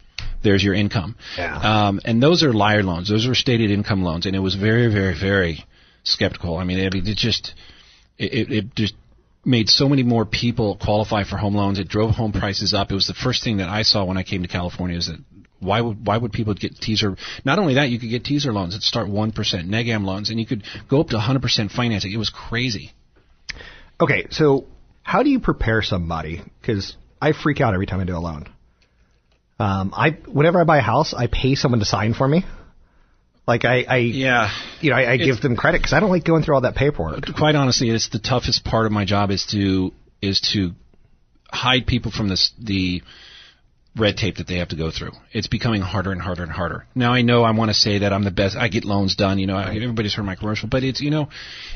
there's 0.44 0.64
your 0.64 0.76
income. 0.76 1.16
Yeah. 1.36 1.88
Um, 1.88 2.00
and 2.06 2.22
those 2.22 2.44
are 2.44 2.54
liar 2.54 2.84
loans. 2.84 3.10
Those 3.10 3.28
are 3.28 3.34
stated 3.34 3.72
income 3.72 4.04
loans, 4.04 4.28
and 4.28 4.36
it 4.36 4.40
was 4.40 4.54
very, 4.54 4.88
very, 4.88 5.20
very 5.20 5.66
skeptical. 6.08 6.58
I 6.58 6.64
mean, 6.64 6.80
it, 6.80 6.94
just 7.16 7.54
it, 8.18 8.52
it 8.52 8.76
just 8.76 8.94
made 9.46 9.70
so 9.70 9.88
many 9.88 10.04
more 10.04 10.26
people 10.26 10.78
qualify 10.82 11.24
for 11.24 11.38
home 11.38 11.56
loans. 11.56 11.80
It 11.80 11.88
drove 11.88 12.12
home 12.12 12.34
prices 12.34 12.74
up. 12.74 12.92
It 12.92 12.96
was 12.96 13.08
the 13.08 13.14
first 13.14 13.44
thing 13.44 13.58
that 13.58 13.70
I 13.70 13.84
saw 13.84 14.06
when 14.06 14.18
I 14.18 14.24
came 14.24 14.42
to 14.42 14.48
California. 14.48 14.98
Is 14.98 15.08
that 15.08 15.20
why 15.60 15.82
would 15.82 16.06
why 16.06 16.18
would 16.18 16.32
people 16.32 16.54
get 16.54 16.76
teaser? 16.76 17.16
Not 17.44 17.60
only 17.60 17.76
that, 17.76 17.90
you 17.90 18.00
could 18.00 18.10
get 18.10 18.24
teaser 18.24 18.54
loans 18.54 18.74
that 18.74 18.84
start 18.84 19.10
one 19.10 19.32
percent, 19.32 19.70
negam 19.70 20.04
loans, 20.04 20.30
and 20.30 20.40
you 20.40 20.46
could 20.46 20.64
go 20.90 21.00
up 21.00 21.08
to 21.10 21.16
100 21.16 21.42
percent 21.42 21.72
financing. 21.72 22.12
It 22.12 22.18
was 22.18 22.30
crazy. 22.30 22.92
Okay, 24.00 24.28
so 24.30 24.66
how 25.02 25.24
do 25.24 25.30
you 25.30 25.40
prepare 25.40 25.82
somebody? 25.82 26.42
Because 26.62 26.96
I 27.22 27.32
freak 27.32 27.62
out 27.62 27.74
every 27.74 27.88
time 27.88 28.00
I 28.00 28.04
do 28.04 28.16
a 28.16 28.20
loan. 28.20 28.48
Um, 29.60 29.94
I 29.96 30.12
whenever 30.28 30.62
I 30.62 30.66
buy 30.66 30.78
a 30.78 30.82
house, 30.82 31.14
I 31.14 31.28
pay 31.28 31.56
someone 31.56 31.80
to 31.80 31.86
sign 31.86 32.14
for 32.14 32.28
me. 32.28 32.46
Like 33.48 33.64
I, 33.64 33.86
I 33.88 33.98
yeah, 33.98 34.52
you 34.82 34.90
know, 34.90 34.98
I, 34.98 35.14
I 35.14 35.18
give 35.18 35.40
them 35.40 35.56
credit 35.56 35.80
because 35.80 35.94
I 35.94 36.02
don't 36.02 36.10
like 36.10 36.26
going 36.26 36.44
through 36.44 36.56
all 36.56 36.62
that 36.62 36.76
paperwork. 36.76 37.34
Quite 37.38 37.56
honestly, 37.56 37.90
it's 37.90 38.10
the 38.10 38.20
toughest 38.20 38.66
part 38.66 38.86
of 38.86 38.92
my 38.92 39.06
job 39.06 39.32
is 39.32 39.46
to 39.52 39.94
is 40.22 40.42
to 40.54 40.72
hide 41.50 41.88
people 41.88 42.12
from 42.12 42.28
this 42.28 42.52
the 42.60 43.02
red 43.98 44.18
tape 44.18 44.38
that 44.38 44.48
they 44.48 44.58
have 44.58 44.70
to 44.70 44.76
go 44.76 44.92
through. 44.92 45.12
It's 45.32 45.48
becoming 45.48 45.82
harder 45.82 46.12
and 46.12 46.22
harder 46.22 46.44
and 46.44 46.52
harder. 46.52 46.86
Now 46.96 47.14
I 47.14 47.22
know 47.22 47.44
I 47.44 47.52
want 47.52 47.70
to 47.70 47.74
say 47.74 48.00
that 48.00 48.14
I'm 48.14 48.24
the 48.24 48.32
best. 48.32 48.56
I 48.56 48.68
get 48.68 48.86
loans 48.86 49.16
done. 49.16 49.40
You 49.40 49.48
know, 49.48 49.58
everybody's 49.58 50.14
heard 50.14 50.26
my 50.26 50.36
commercial, 50.36 50.70
but 50.70 50.84
it's 50.84 51.02
you 51.02 51.10
know, 51.10 51.30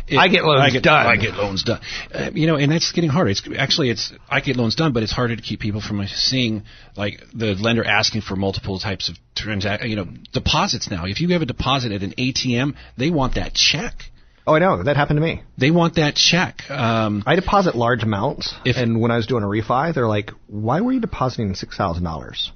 it, 0.08 0.18
I 0.18 0.28
get 0.28 0.44
loans 0.44 0.62
I 0.62 0.70
get, 0.70 0.84
done. 0.84 1.06
I 1.06 1.16
get 1.16 1.34
loans 1.36 1.64
done. 1.64 1.82
Uh, 2.14 2.30
you 2.34 2.48
know, 2.48 2.56
and 2.56 2.72
that's 2.72 2.92
getting 2.92 3.10
harder. 3.10 3.32
It's 3.32 3.48
actually 3.58 3.90
it's 3.90 4.14
I 4.30 4.42
get 4.42 4.56
loans 4.56 4.76
done, 4.76 4.94
but 4.94 5.04
it's 5.04 5.12
harder 5.12 5.36
to 5.36 5.42
keep 5.42 5.60
people 5.60 5.82
from 5.82 6.06
seeing 6.08 6.64
like 6.96 7.20
the 7.34 7.56
lender 7.56 7.84
asking 7.84 8.22
for 8.22 8.36
multiple 8.36 8.80
types 8.80 9.10
of 9.10 9.18
transact. 9.36 9.84
You 9.84 9.96
know, 9.96 10.08
deposits 10.34 10.90
now. 10.90 11.06
If 11.06 11.22
you 11.22 11.30
have 11.30 11.42
a 11.42 11.46
deposit 11.46 11.92
at 11.92 12.04
an 12.04 12.14
ATM, 12.18 12.76
they 12.98 13.10
want 13.10 13.36
that 13.36 13.54
check. 13.54 14.11
Oh, 14.48 14.56
I 14.56 14.60
know. 14.60 14.84
That 14.84 14.98
happened 14.98 15.18
to 15.18 15.22
me. 15.22 15.44
They 15.58 15.72
want 15.72 15.96
that 15.96 16.16
check. 16.16 16.70
Um, 16.70 17.24
I 17.26 17.36
deposit 17.36 17.76
large 17.76 18.04
amounts, 18.04 18.54
if, 18.66 18.76
and 18.76 19.00
when 19.00 19.12
I 19.12 19.18
was 19.18 19.28
doing 19.28 19.44
a 19.44 19.48
refi, 19.48 19.94
they're 19.94 20.08
like, 20.08 20.32
"Why 20.48 20.82
were 20.82 20.92
you 20.92 21.00
depositing 21.00 21.54
six 21.54 21.78
thousand 21.78 22.04
dollars?" 22.04 22.52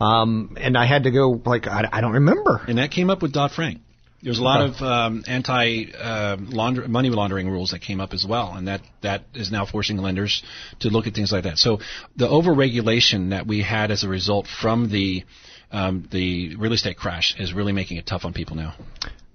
Um, 0.00 0.56
and 0.60 0.76
I 0.76 0.86
had 0.86 1.04
to 1.04 1.10
go 1.10 1.40
like, 1.44 1.66
I, 1.66 1.88
I 1.92 2.00
don't 2.00 2.12
remember. 2.12 2.60
And 2.68 2.78
that 2.78 2.90
came 2.90 3.10
up 3.10 3.20
with 3.20 3.32
Dodd 3.32 3.50
Frank. 3.50 3.80
There's 4.22 4.38
a 4.40 4.42
lot 4.42 4.62
of 4.62 4.82
um, 4.82 5.22
anti 5.28 5.92
uh, 5.92 6.36
launder- 6.40 6.88
money 6.88 7.08
laundering 7.08 7.48
rules 7.48 7.70
that 7.70 7.80
came 7.80 8.00
up 8.00 8.12
as 8.12 8.26
well, 8.28 8.54
and 8.54 8.66
that 8.66 8.80
that 9.02 9.22
is 9.32 9.52
now 9.52 9.64
forcing 9.64 9.96
lenders 9.98 10.42
to 10.80 10.88
look 10.88 11.06
at 11.06 11.14
things 11.14 11.30
like 11.30 11.44
that. 11.44 11.56
So 11.56 11.78
the 12.16 12.26
overregulation 12.26 13.30
that 13.30 13.46
we 13.46 13.62
had 13.62 13.92
as 13.92 14.02
a 14.02 14.08
result 14.08 14.48
from 14.48 14.90
the 14.90 15.22
um, 15.70 16.08
the 16.10 16.56
real 16.56 16.72
estate 16.72 16.96
crash 16.96 17.36
is 17.38 17.52
really 17.52 17.72
making 17.72 17.98
it 17.98 18.06
tough 18.06 18.24
on 18.24 18.32
people 18.32 18.56
now. 18.56 18.74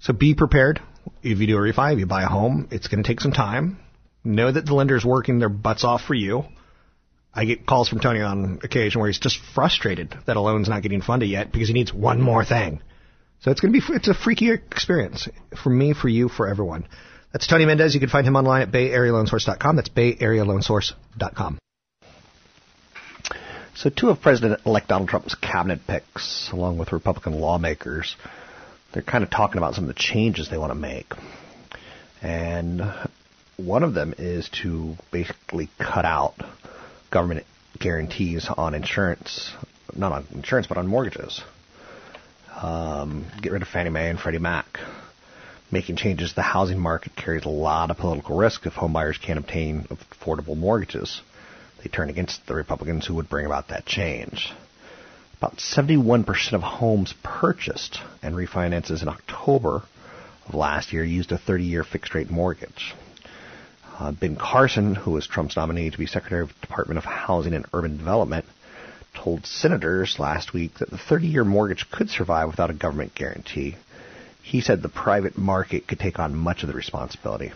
So 0.02 0.12
be 0.12 0.34
prepared. 0.36 0.82
If 1.22 1.40
you 1.40 1.48
do 1.48 1.58
a 1.58 1.62
refi, 1.62 1.94
if 1.94 2.00
you 2.00 2.06
buy 2.06 2.24
a 2.24 2.28
home, 2.28 2.68
it's 2.72 2.88
going 2.88 3.04
to 3.04 3.08
take 3.08 3.22
some 3.22 3.32
time. 3.32 3.80
Know 4.24 4.52
that 4.52 4.66
the 4.66 4.74
lender 4.74 4.96
is 4.96 5.06
working 5.06 5.40
their 5.40 5.50
butts 5.50 5.84
off 5.84 6.02
for 6.02 6.14
you. 6.14 6.46
I 7.34 7.46
get 7.46 7.66
calls 7.66 7.90
from 7.90 8.00
Tony 8.00 8.22
on 8.22 8.60
occasion 8.64 9.02
where 9.02 9.10
he's 9.10 9.20
just 9.20 9.40
frustrated 9.56 10.16
that 10.28 10.38
a 10.38 10.42
loan's 10.42 10.70
not 10.70 10.84
getting 10.84 11.02
funded 11.02 11.30
yet 11.30 11.52
because 11.52 11.68
he 11.68 11.74
needs 11.74 11.92
one 11.92 12.22
more 12.22 12.46
thing. 12.46 12.82
So 13.42 13.52
it's 13.52 13.60
going 13.60 13.74
to 13.74 13.80
be 13.80 13.96
it's 13.96 14.08
a 14.08 14.14
freaky 14.14 14.52
experience 14.52 15.28
for 15.62 15.70
me, 15.70 15.94
for 15.94 16.08
you, 16.08 16.30
for 16.30 16.48
everyone. 16.48 16.86
That's 17.34 17.48
Tony 17.48 17.66
Mendez. 17.66 17.96
You 17.96 18.00
can 18.00 18.10
find 18.10 18.26
him 18.26 18.36
online 18.36 18.62
at 18.62 18.72
BayAreaLoanSource.com. 18.72 19.76
That's 19.76 19.90
BayAreaLoanSource.com. 19.90 21.58
So 23.76 23.90
two 23.90 24.10
of 24.10 24.22
President-elect 24.22 24.88
Donald 24.88 25.10
Trump's 25.10 25.34
cabinet 25.34 25.80
picks, 25.88 26.50
along 26.54 26.78
with 26.78 26.92
Republican 26.92 27.34
lawmakers, 27.34 28.16
they're 28.94 29.04
kind 29.04 29.24
of 29.24 29.30
talking 29.30 29.58
about 29.58 29.76
some 29.76 29.84
of 29.84 29.88
the 29.88 30.00
changes 30.00 30.50
they 30.50 30.58
want 30.58 30.72
to 30.72 30.76
make. 30.76 31.12
And 32.22 32.82
one 33.58 33.84
of 33.84 33.94
them 33.94 34.14
is 34.18 34.50
to 34.62 34.96
basically 35.12 35.70
cut 35.78 36.06
out 36.06 36.36
government 37.12 37.46
guarantees 37.80 38.48
on 38.48 38.76
insurance, 38.76 39.52
not 39.96 40.12
on 40.12 40.26
insurance, 40.32 40.68
but 40.68 40.78
on 40.78 40.88
mortgages. 40.88 41.42
Um, 42.56 43.26
get 43.42 43.52
rid 43.52 43.62
of 43.62 43.68
Fannie 43.68 43.90
Mae 43.90 44.10
and 44.10 44.20
Freddie 44.20 44.38
Mac. 44.38 44.80
Making 45.72 45.96
changes 45.96 46.30
to 46.30 46.36
the 46.36 46.42
housing 46.44 46.80
market 46.80 47.16
carries 47.16 47.46
a 47.46 47.50
lot 47.50 47.90
of 47.90 47.98
political 47.98 48.38
risk 48.38 48.68
if 48.68 48.74
homebuyers 48.74 49.20
can't 49.20 49.40
obtain 49.40 49.86
affordable 49.86 50.56
mortgages. 50.56 51.20
They 51.84 51.90
turn 51.90 52.10
against 52.10 52.46
the 52.46 52.54
Republicans 52.54 53.08
who 53.08 53.16
would 53.16 53.28
bring 53.28 53.48
about 53.48 53.70
that 53.70 53.86
change. 53.86 54.54
About 55.44 55.58
71% 55.58 56.54
of 56.54 56.62
homes 56.62 57.14
purchased 57.22 58.00
and 58.22 58.34
refinances 58.34 59.02
in 59.02 59.10
October 59.10 59.84
of 60.48 60.56
last 60.56 60.94
year 60.94 61.04
used 61.04 61.34
a 61.34 61.38
30 61.38 61.66
year 61.66 61.84
fixed 61.84 62.16
rate 62.16 62.32
mortgage. 62.32 62.96
Uh, 64.00 64.14
ben 64.14 64.38
Carson, 64.38 64.96
who 64.96 65.12
was 65.12 65.28
Trump's 65.28 65.58
nominee 65.58 65.90
to 65.90 65.98
be 65.98 66.06
Secretary 66.06 66.44
of 66.44 66.62
Department 66.62 66.98
of 66.98 67.04
Housing 67.04 67.54
and 67.54 67.66
Urban 67.74 67.98
Development, 67.98 68.46
told 69.14 69.46
senators 69.46 70.18
last 70.18 70.54
week 70.54 70.76
that 70.76 70.90
the 70.90 70.98
30 70.98 71.28
year 71.28 71.44
mortgage 71.44 71.92
could 71.92 72.10
survive 72.10 72.48
without 72.48 72.70
a 72.70 72.74
government 72.74 73.14
guarantee. 73.14 73.76
He 74.42 74.62
said 74.62 74.82
the 74.82 74.88
private 74.88 75.38
market 75.38 75.88
could 75.88 76.00
take 76.00 76.20
on 76.20 76.34
much 76.38 76.64
of 76.64 76.70
the 76.70 76.74
responsibility. 76.74 77.52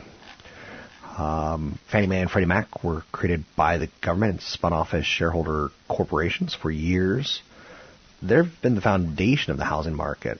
Um, 1.18 1.80
Fannie 1.90 2.08
Mae 2.08 2.20
and 2.20 2.30
Freddie 2.30 2.48
Mac 2.48 2.84
were 2.84 3.04
created 3.14 3.46
by 3.56 3.78
the 3.78 3.88
government 4.02 4.32
and 4.34 4.42
spun 4.42 4.74
off 4.74 4.94
as 4.94 5.06
shareholder 5.06 5.70
corporations 5.88 6.54
for 6.54 6.70
years. 6.70 7.42
They've 8.22 8.52
been 8.62 8.76
the 8.76 8.82
foundation 8.82 9.52
of 9.52 9.58
the 9.58 9.66
housing 9.66 9.96
market. 9.96 10.40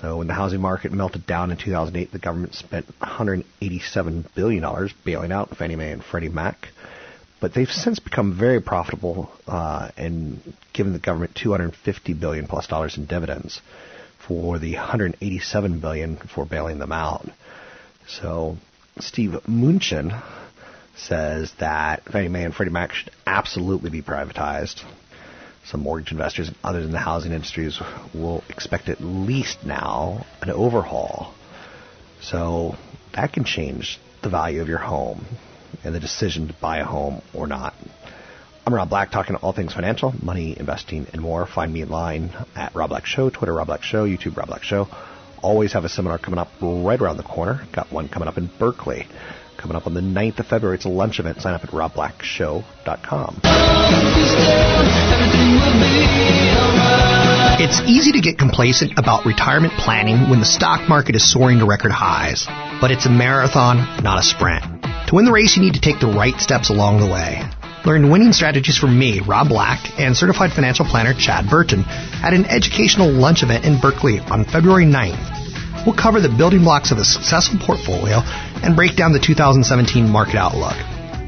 So 0.00 0.18
when 0.18 0.26
the 0.26 0.34
housing 0.34 0.60
market 0.60 0.92
melted 0.92 1.26
down 1.26 1.50
in 1.50 1.56
2008, 1.56 2.12
the 2.12 2.18
government 2.18 2.54
spent 2.54 2.86
$187 3.00 4.34
billion 4.34 4.90
bailing 5.04 5.32
out 5.32 5.56
Fannie 5.56 5.76
Mae 5.76 5.92
and 5.92 6.04
Freddie 6.04 6.28
Mac. 6.28 6.68
But 7.40 7.54
they've 7.54 7.70
since 7.70 7.98
become 7.98 8.38
very 8.38 8.60
profitable 8.60 9.30
uh, 9.46 9.90
and 9.96 10.40
given 10.72 10.92
the 10.92 10.98
government 10.98 11.34
250 11.34 12.12
billion 12.14 12.46
plus 12.46 12.66
dollars 12.66 12.96
in 12.96 13.06
dividends 13.06 13.60
for 14.26 14.58
the 14.58 14.74
187 14.74 15.80
billion 15.80 16.16
for 16.16 16.44
bailing 16.44 16.78
them 16.78 16.92
out. 16.92 17.26
So 18.06 18.56
Steve 18.98 19.30
Mnuchin 19.48 20.22
says 20.96 21.52
that 21.58 22.04
Fannie 22.04 22.28
Mae 22.28 22.44
and 22.44 22.54
Freddie 22.54 22.70
Mac 22.70 22.92
should 22.92 23.10
absolutely 23.26 23.90
be 23.90 24.02
privatized. 24.02 24.82
Some 25.66 25.80
mortgage 25.80 26.12
investors 26.12 26.48
and 26.48 26.56
others 26.62 26.84
in 26.84 26.92
the 26.92 26.98
housing 26.98 27.32
industries 27.32 27.80
will 28.14 28.44
expect 28.48 28.88
at 28.88 29.00
least 29.00 29.64
now 29.64 30.24
an 30.40 30.50
overhaul. 30.50 31.34
So 32.20 32.76
that 33.14 33.32
can 33.32 33.44
change 33.44 33.98
the 34.22 34.28
value 34.28 34.62
of 34.62 34.68
your 34.68 34.78
home 34.78 35.24
and 35.82 35.94
the 35.94 36.00
decision 36.00 36.48
to 36.48 36.54
buy 36.54 36.78
a 36.78 36.84
home 36.84 37.20
or 37.34 37.46
not. 37.46 37.74
I'm 38.64 38.74
Rob 38.74 38.90
Black, 38.90 39.10
talking 39.10 39.36
all 39.36 39.52
things 39.52 39.72
financial, 39.72 40.14
money, 40.22 40.56
investing, 40.58 41.06
and 41.12 41.20
more. 41.20 41.46
Find 41.46 41.72
me 41.72 41.84
online 41.84 42.30
at 42.54 42.74
Rob 42.74 42.90
Black 42.90 43.06
Show, 43.06 43.30
Twitter 43.30 43.52
Rob 43.52 43.66
Black 43.66 43.82
Show, 43.82 44.06
YouTube 44.06 44.36
Rob 44.36 44.48
Black 44.48 44.62
Show. 44.62 44.88
Always 45.42 45.72
have 45.72 45.84
a 45.84 45.88
seminar 45.88 46.18
coming 46.18 46.38
up 46.38 46.48
right 46.60 47.00
around 47.00 47.16
the 47.16 47.22
corner. 47.22 47.64
Got 47.72 47.92
one 47.92 48.08
coming 48.08 48.28
up 48.28 48.38
in 48.38 48.50
Berkeley. 48.58 49.06
Coming 49.56 49.76
up 49.76 49.86
on 49.86 49.94
the 49.94 50.00
9th 50.00 50.40
of 50.40 50.46
February. 50.46 50.76
It's 50.76 50.84
a 50.84 50.90
lunch 50.90 51.18
event. 51.18 51.40
Sign 51.40 51.54
up 51.54 51.64
at 51.64 51.70
robblackshow.com. 51.70 53.40
It's 57.58 57.80
easy 57.88 58.12
to 58.12 58.20
get 58.20 58.38
complacent 58.38 58.98
about 58.98 59.24
retirement 59.24 59.72
planning 59.74 60.28
when 60.28 60.40
the 60.40 60.46
stock 60.46 60.88
market 60.88 61.16
is 61.16 61.32
soaring 61.32 61.58
to 61.60 61.64
record 61.64 61.90
highs. 61.90 62.46
But 62.80 62.90
it's 62.90 63.06
a 63.06 63.10
marathon, 63.10 64.02
not 64.02 64.18
a 64.18 64.22
sprint. 64.22 64.62
To 65.08 65.14
win 65.14 65.24
the 65.24 65.32
race, 65.32 65.56
you 65.56 65.62
need 65.62 65.74
to 65.74 65.80
take 65.80 66.00
the 66.00 66.06
right 66.06 66.38
steps 66.38 66.68
along 66.68 67.00
the 67.00 67.06
way. 67.06 67.42
Learn 67.86 68.10
winning 68.10 68.32
strategies 68.32 68.76
from 68.76 68.98
me, 68.98 69.20
Rob 69.20 69.48
Black, 69.48 69.78
and 69.98 70.16
certified 70.16 70.52
financial 70.52 70.84
planner 70.84 71.14
Chad 71.14 71.48
Burton 71.48 71.84
at 71.86 72.34
an 72.34 72.44
educational 72.44 73.10
lunch 73.10 73.42
event 73.42 73.64
in 73.64 73.80
Berkeley 73.80 74.18
on 74.18 74.44
February 74.44 74.84
9th. 74.84 75.45
We'll 75.86 75.94
cover 75.94 76.20
the 76.20 76.28
building 76.28 76.64
blocks 76.64 76.90
of 76.90 76.98
a 76.98 77.04
successful 77.04 77.60
portfolio 77.60 78.18
and 78.64 78.74
break 78.74 78.96
down 78.96 79.12
the 79.12 79.20
2017 79.20 80.08
market 80.08 80.34
outlook. 80.34 80.74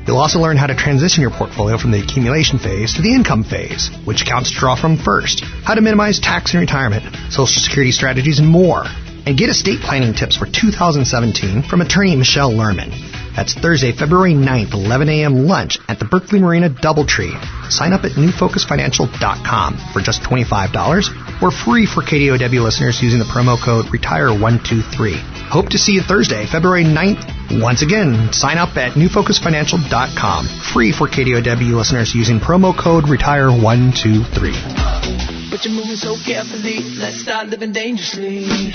You'll 0.05 0.19
also 0.19 0.41
learn 0.41 0.57
how 0.57 0.67
to 0.67 0.75
transition 0.75 1.23
your 1.23 1.31
portfolio 1.31 1.79
from 1.79 1.93
the 1.93 2.03
accumulation 2.03 2.59
phase 2.59 2.95
to 2.95 3.03
the 3.03 3.15
income 3.15 3.45
phase, 3.45 3.89
which 4.05 4.23
accounts 4.23 4.51
to 4.51 4.59
draw 4.59 4.75
from 4.75 4.97
first, 4.97 5.45
how 5.45 5.75
to 5.75 5.81
minimize 5.81 6.19
tax 6.19 6.55
in 6.55 6.61
retirement, 6.61 7.05
social 7.31 7.63
security 7.63 7.93
strategies, 7.93 8.41
and 8.41 8.49
more. 8.49 8.83
And 9.27 9.39
get 9.39 9.49
estate 9.49 9.81
planning 9.81 10.15
tips 10.15 10.37
for 10.37 10.47
2017 10.47 11.63
from 11.63 11.81
attorney 11.81 12.17
Michelle 12.17 12.51
Lerman. 12.51 12.91
That's 13.39 13.55
Thursday, 13.55 13.93
February 13.93 14.35
9th, 14.35 14.75
11 14.75 15.09
a.m. 15.09 15.47
lunch 15.47 15.79
at 15.89 16.01
the 16.01 16.07
Berkeley 16.07 16.41
Marina 16.41 16.69
Doubletree. 16.69 17.31
Sign 17.71 17.93
up 17.93 18.03
at 18.03 18.11
newfocusfinancial.com 18.19 19.79
for 19.93 20.01
just 20.01 20.25
$25 20.25 21.41
or 21.41 21.53
free 21.53 21.87
for 21.87 22.03
KDOW 22.03 22.61
listeners 22.61 23.01
using 23.01 23.21
the 23.21 23.25
promo 23.27 23.57
code 23.57 23.85
RETIRE123. 23.95 25.15
Hope 25.51 25.69
to 25.69 25.79
see 25.79 25.93
you 25.93 26.03
Thursday, 26.03 26.47
February 26.47 26.83
9th. 26.83 27.63
Once 27.63 27.83
again, 27.83 28.33
sign 28.33 28.59
up 28.59 28.77
at 28.77 28.95
newfocusfinancial.com. 28.95 30.49
Free 30.75 30.91
for 30.91 31.07
KDOW 31.07 31.77
listeners 31.77 32.17
using 32.17 32.41
promo 32.41 32.77
code 32.77 33.05
RETIRE123. 33.05 35.51
But 35.53 35.65
you're 35.65 35.75
moving 35.75 35.95
so 35.95 36.17
carefully, 36.27 36.81
let's 36.99 37.21
start 37.21 37.47
living 37.47 37.71
dangerously. 37.71 38.73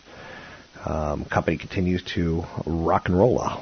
Um, 0.85 1.25
company 1.25 1.57
continues 1.59 2.03
to 2.15 2.45
rock 2.65 3.09
and 3.09 3.19
roll. 3.19 3.61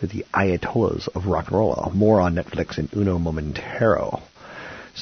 The 0.00 0.24
Ayatollahs 0.32 1.08
of 1.14 1.26
rock 1.26 1.48
and 1.48 1.58
roll. 1.58 1.90
More 1.94 2.20
on 2.20 2.34
Netflix 2.34 2.78
in 2.78 2.88
uno 2.96 3.18
momentero. 3.18 4.22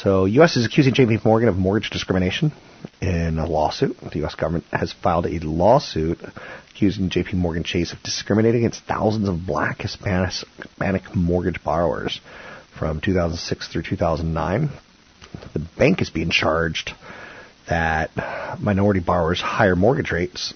So, 0.03 0.27
U.S. 0.27 0.59
is 0.59 0.67
accusing 0.67 0.93
J.P. 0.93 1.21
Morgan 1.25 1.49
of 1.49 1.57
mortgage 1.57 1.89
discrimination 1.89 2.53
in 3.01 3.39
a 3.39 3.47
lawsuit. 3.47 3.97
The 3.99 4.19
U.S. 4.19 4.35
government 4.35 4.65
has 4.71 4.93
filed 4.93 5.25
a 5.25 5.39
lawsuit 5.39 6.19
accusing 6.71 7.09
J.P. 7.09 7.39
Morgan 7.39 7.65
Chase 7.65 7.95
of 7.95 8.03
discriminating 8.03 8.61
against 8.61 8.85
thousands 8.85 9.27
of 9.27 9.47
black 9.47 9.81
Hispanic, 9.81 11.15
mortgage 11.15 11.65
borrowers 11.65 12.21
from 12.79 13.01
2006 13.01 13.69
through 13.69 13.85
2009. 13.85 14.69
The 15.55 15.67
bank 15.79 16.03
is 16.03 16.11
being 16.11 16.29
charged 16.29 16.93
that 17.67 18.11
minority 18.61 19.01
borrowers 19.01 19.41
higher 19.41 19.77
mortgage 19.77 20.11
rates. 20.11 20.53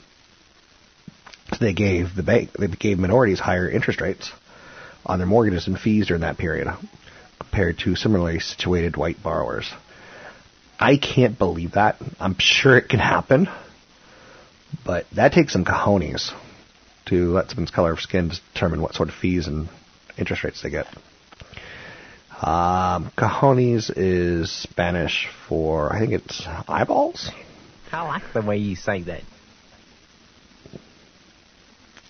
They 1.58 1.72
gave 1.72 2.14
the 2.14 2.22
bank, 2.22 2.50
they 2.58 2.66
gave 2.66 2.98
minorities 2.98 3.40
higher 3.40 3.70
interest 3.70 4.02
rates 4.02 4.32
on 5.06 5.18
their 5.18 5.26
mortgages 5.26 5.66
and 5.66 5.80
fees 5.80 6.08
during 6.08 6.20
that 6.20 6.36
period 6.36 6.68
compared 7.50 7.78
to 7.80 7.96
similarly 7.96 8.38
situated 8.38 8.96
white 8.96 9.20
borrowers. 9.22 9.68
I 10.78 10.96
can't 10.96 11.36
believe 11.36 11.72
that. 11.72 11.96
I'm 12.20 12.36
sure 12.38 12.78
it 12.78 12.88
can 12.88 13.00
happen, 13.00 13.48
but 14.84 15.06
that 15.16 15.32
takes 15.32 15.52
some 15.52 15.64
cojones 15.64 16.32
to 17.06 17.32
let 17.32 17.50
someone's 17.50 17.72
color 17.72 17.92
of 17.92 18.00
skin 18.00 18.30
determine 18.54 18.80
what 18.80 18.94
sort 18.94 19.08
of 19.08 19.14
fees 19.14 19.48
and 19.48 19.68
interest 20.16 20.44
rates 20.44 20.62
they 20.62 20.70
get. 20.70 20.86
Um, 22.40 23.10
cojones 23.18 23.92
is 23.94 24.50
Spanish 24.50 25.28
for, 25.48 25.92
I 25.92 25.98
think 25.98 26.12
it's 26.12 26.46
eyeballs. 26.68 27.30
I 27.92 28.02
like 28.02 28.22
the 28.32 28.42
way 28.42 28.58
you 28.58 28.76
say 28.76 29.02
that. 29.02 29.22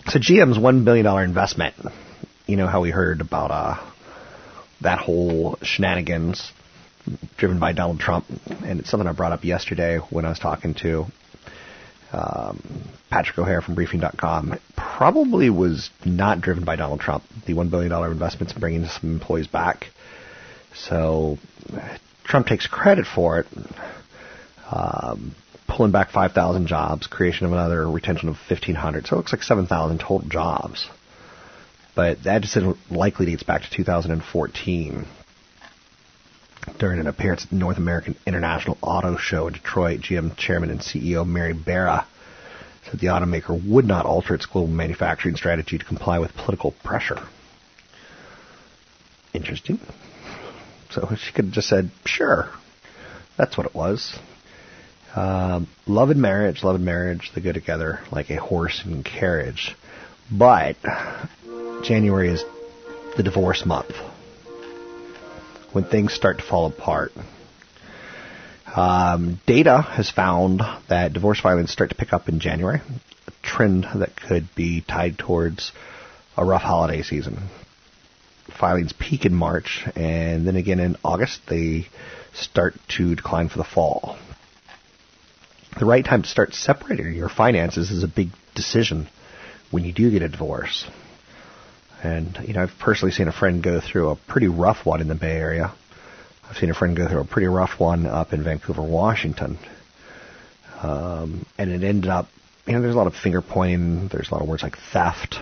So 0.07 0.19
GM's 0.19 0.59
one 0.59 0.85
billion 0.85 1.05
dollar 1.05 1.23
investment. 1.23 1.73
You 2.45 2.57
know 2.57 2.67
how 2.67 2.81
we 2.81 2.91
heard 2.91 3.21
about 3.21 3.51
uh, 3.51 3.90
that 4.81 4.99
whole 4.99 5.57
shenanigans 5.61 6.51
driven 7.37 7.59
by 7.59 7.73
Donald 7.73 7.99
Trump, 7.99 8.25
and 8.63 8.79
it's 8.79 8.89
something 8.89 9.07
I 9.07 9.13
brought 9.13 9.31
up 9.31 9.43
yesterday 9.43 9.97
when 9.97 10.25
I 10.25 10.29
was 10.29 10.39
talking 10.39 10.75
to 10.75 11.05
um, 12.13 12.83
Patrick 13.09 13.37
O'Hare 13.39 13.61
from 13.61 13.75
Briefing.com. 13.75 14.59
Probably 14.75 15.49
was 15.49 15.89
not 16.05 16.41
driven 16.41 16.63
by 16.63 16.75
Donald 16.75 16.99
Trump. 16.99 17.23
The 17.45 17.53
one 17.53 17.69
billion 17.69 17.89
dollar 17.89 18.11
investments 18.11 18.53
bringing 18.53 18.85
some 18.85 19.13
employees 19.13 19.47
back. 19.47 19.87
So 20.75 21.37
Trump 22.23 22.47
takes 22.47 22.67
credit 22.67 23.05
for 23.05 23.39
it. 23.39 23.47
Um, 24.69 25.35
pulling 25.67 25.91
back 25.91 26.11
5,000 26.11 26.67
jobs, 26.67 27.07
creation 27.07 27.45
of 27.45 27.53
another 27.53 27.89
retention 27.89 28.29
of 28.29 28.35
1,500. 28.49 29.07
So 29.07 29.15
it 29.15 29.17
looks 29.17 29.33
like 29.33 29.43
7,000 29.43 29.99
total 29.99 30.27
jobs. 30.27 30.87
But 31.95 32.23
that 32.23 32.41
decision 32.41 32.77
likely 32.89 33.25
dates 33.25 33.43
back 33.43 33.63
to 33.63 33.69
2014 33.69 35.05
during 36.77 36.99
an 36.99 37.07
appearance 37.07 37.43
at 37.43 37.49
the 37.49 37.55
North 37.55 37.77
American 37.77 38.15
International 38.25 38.77
Auto 38.81 39.17
Show 39.17 39.47
in 39.47 39.53
Detroit. 39.53 40.01
GM 40.01 40.35
chairman 40.37 40.69
and 40.69 40.79
CEO 40.79 41.27
Mary 41.27 41.53
Barra 41.53 42.07
said 42.89 42.99
the 42.99 43.07
automaker 43.07 43.69
would 43.69 43.85
not 43.85 44.05
alter 44.05 44.33
its 44.35 44.45
global 44.45 44.67
manufacturing 44.67 45.35
strategy 45.35 45.77
to 45.77 45.85
comply 45.85 46.19
with 46.19 46.33
political 46.33 46.71
pressure. 46.83 47.19
Interesting. 49.33 49.79
So 50.91 51.09
she 51.15 51.31
could 51.31 51.45
have 51.45 51.53
just 51.53 51.69
said, 51.69 51.89
sure. 52.05 52.49
That's 53.37 53.57
what 53.57 53.65
it 53.65 53.73
was. 53.73 54.17
Um, 55.15 55.67
love 55.87 56.09
and 56.09 56.21
marriage, 56.21 56.63
love 56.63 56.75
and 56.75 56.85
marriage, 56.85 57.31
they 57.35 57.41
go 57.41 57.51
together 57.51 57.99
like 58.11 58.29
a 58.29 58.35
horse 58.35 58.81
and 58.85 59.03
carriage. 59.03 59.75
But 60.31 60.77
January 61.83 62.29
is 62.29 62.43
the 63.17 63.23
divorce 63.23 63.65
month 63.65 63.95
when 65.71 65.83
things 65.83 66.13
start 66.13 66.37
to 66.39 66.43
fall 66.43 66.67
apart. 66.67 67.11
Um, 68.73 69.39
data 69.45 69.81
has 69.81 70.09
found 70.09 70.61
that 70.87 71.13
divorce 71.13 71.39
filings 71.39 71.71
start 71.71 71.89
to 71.89 71.95
pick 71.95 72.13
up 72.13 72.29
in 72.29 72.39
January, 72.39 72.81
a 73.27 73.31
trend 73.41 73.85
that 73.95 74.15
could 74.15 74.47
be 74.55 74.81
tied 74.81 75.17
towards 75.17 75.71
a 76.37 76.45
rough 76.45 76.61
holiday 76.61 77.01
season. 77.01 77.37
Filings 78.59 78.93
peak 78.93 79.25
in 79.25 79.33
March, 79.33 79.83
and 79.95 80.47
then 80.47 80.55
again 80.55 80.79
in 80.79 80.95
August, 81.03 81.41
they 81.47 81.87
start 82.33 82.75
to 82.97 83.15
decline 83.15 83.49
for 83.49 83.57
the 83.57 83.63
fall 83.63 84.17
the 85.79 85.85
right 85.85 86.03
time 86.03 86.21
to 86.21 86.27
start 86.27 86.53
separating 86.53 87.13
your 87.13 87.29
finances 87.29 87.91
is 87.91 88.03
a 88.03 88.07
big 88.07 88.29
decision 88.55 89.07
when 89.69 89.83
you 89.83 89.93
do 89.93 90.11
get 90.11 90.21
a 90.21 90.29
divorce. 90.29 90.85
And, 92.03 92.37
you 92.47 92.53
know, 92.53 92.63
I've 92.63 92.77
personally 92.79 93.11
seen 93.11 93.27
a 93.27 93.31
friend 93.31 93.61
go 93.61 93.79
through 93.79 94.09
a 94.09 94.15
pretty 94.15 94.47
rough 94.47 94.85
one 94.85 95.01
in 95.01 95.07
the 95.07 95.15
Bay 95.15 95.37
Area. 95.37 95.71
I've 96.49 96.57
seen 96.57 96.69
a 96.69 96.73
friend 96.73 96.95
go 96.95 97.07
through 97.07 97.21
a 97.21 97.25
pretty 97.25 97.47
rough 97.47 97.79
one 97.79 98.05
up 98.05 98.33
in 98.33 98.43
Vancouver, 98.43 98.81
Washington. 98.81 99.57
Um, 100.81 101.45
and 101.57 101.71
it 101.71 101.83
ended 101.83 102.09
up, 102.09 102.27
you 102.65 102.73
know, 102.73 102.81
there's 102.81 102.95
a 102.95 102.97
lot 102.97 103.07
of 103.07 103.15
finger 103.15 103.41
pointing, 103.41 104.07
there's 104.07 104.29
a 104.29 104.33
lot 104.33 104.41
of 104.41 104.49
words 104.49 104.63
like 104.63 104.77
theft, 104.91 105.35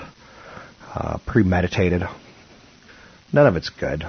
uh, 0.94 1.18
premeditated. 1.26 2.04
None 3.32 3.48
of 3.48 3.56
it's 3.56 3.70
good. 3.70 4.06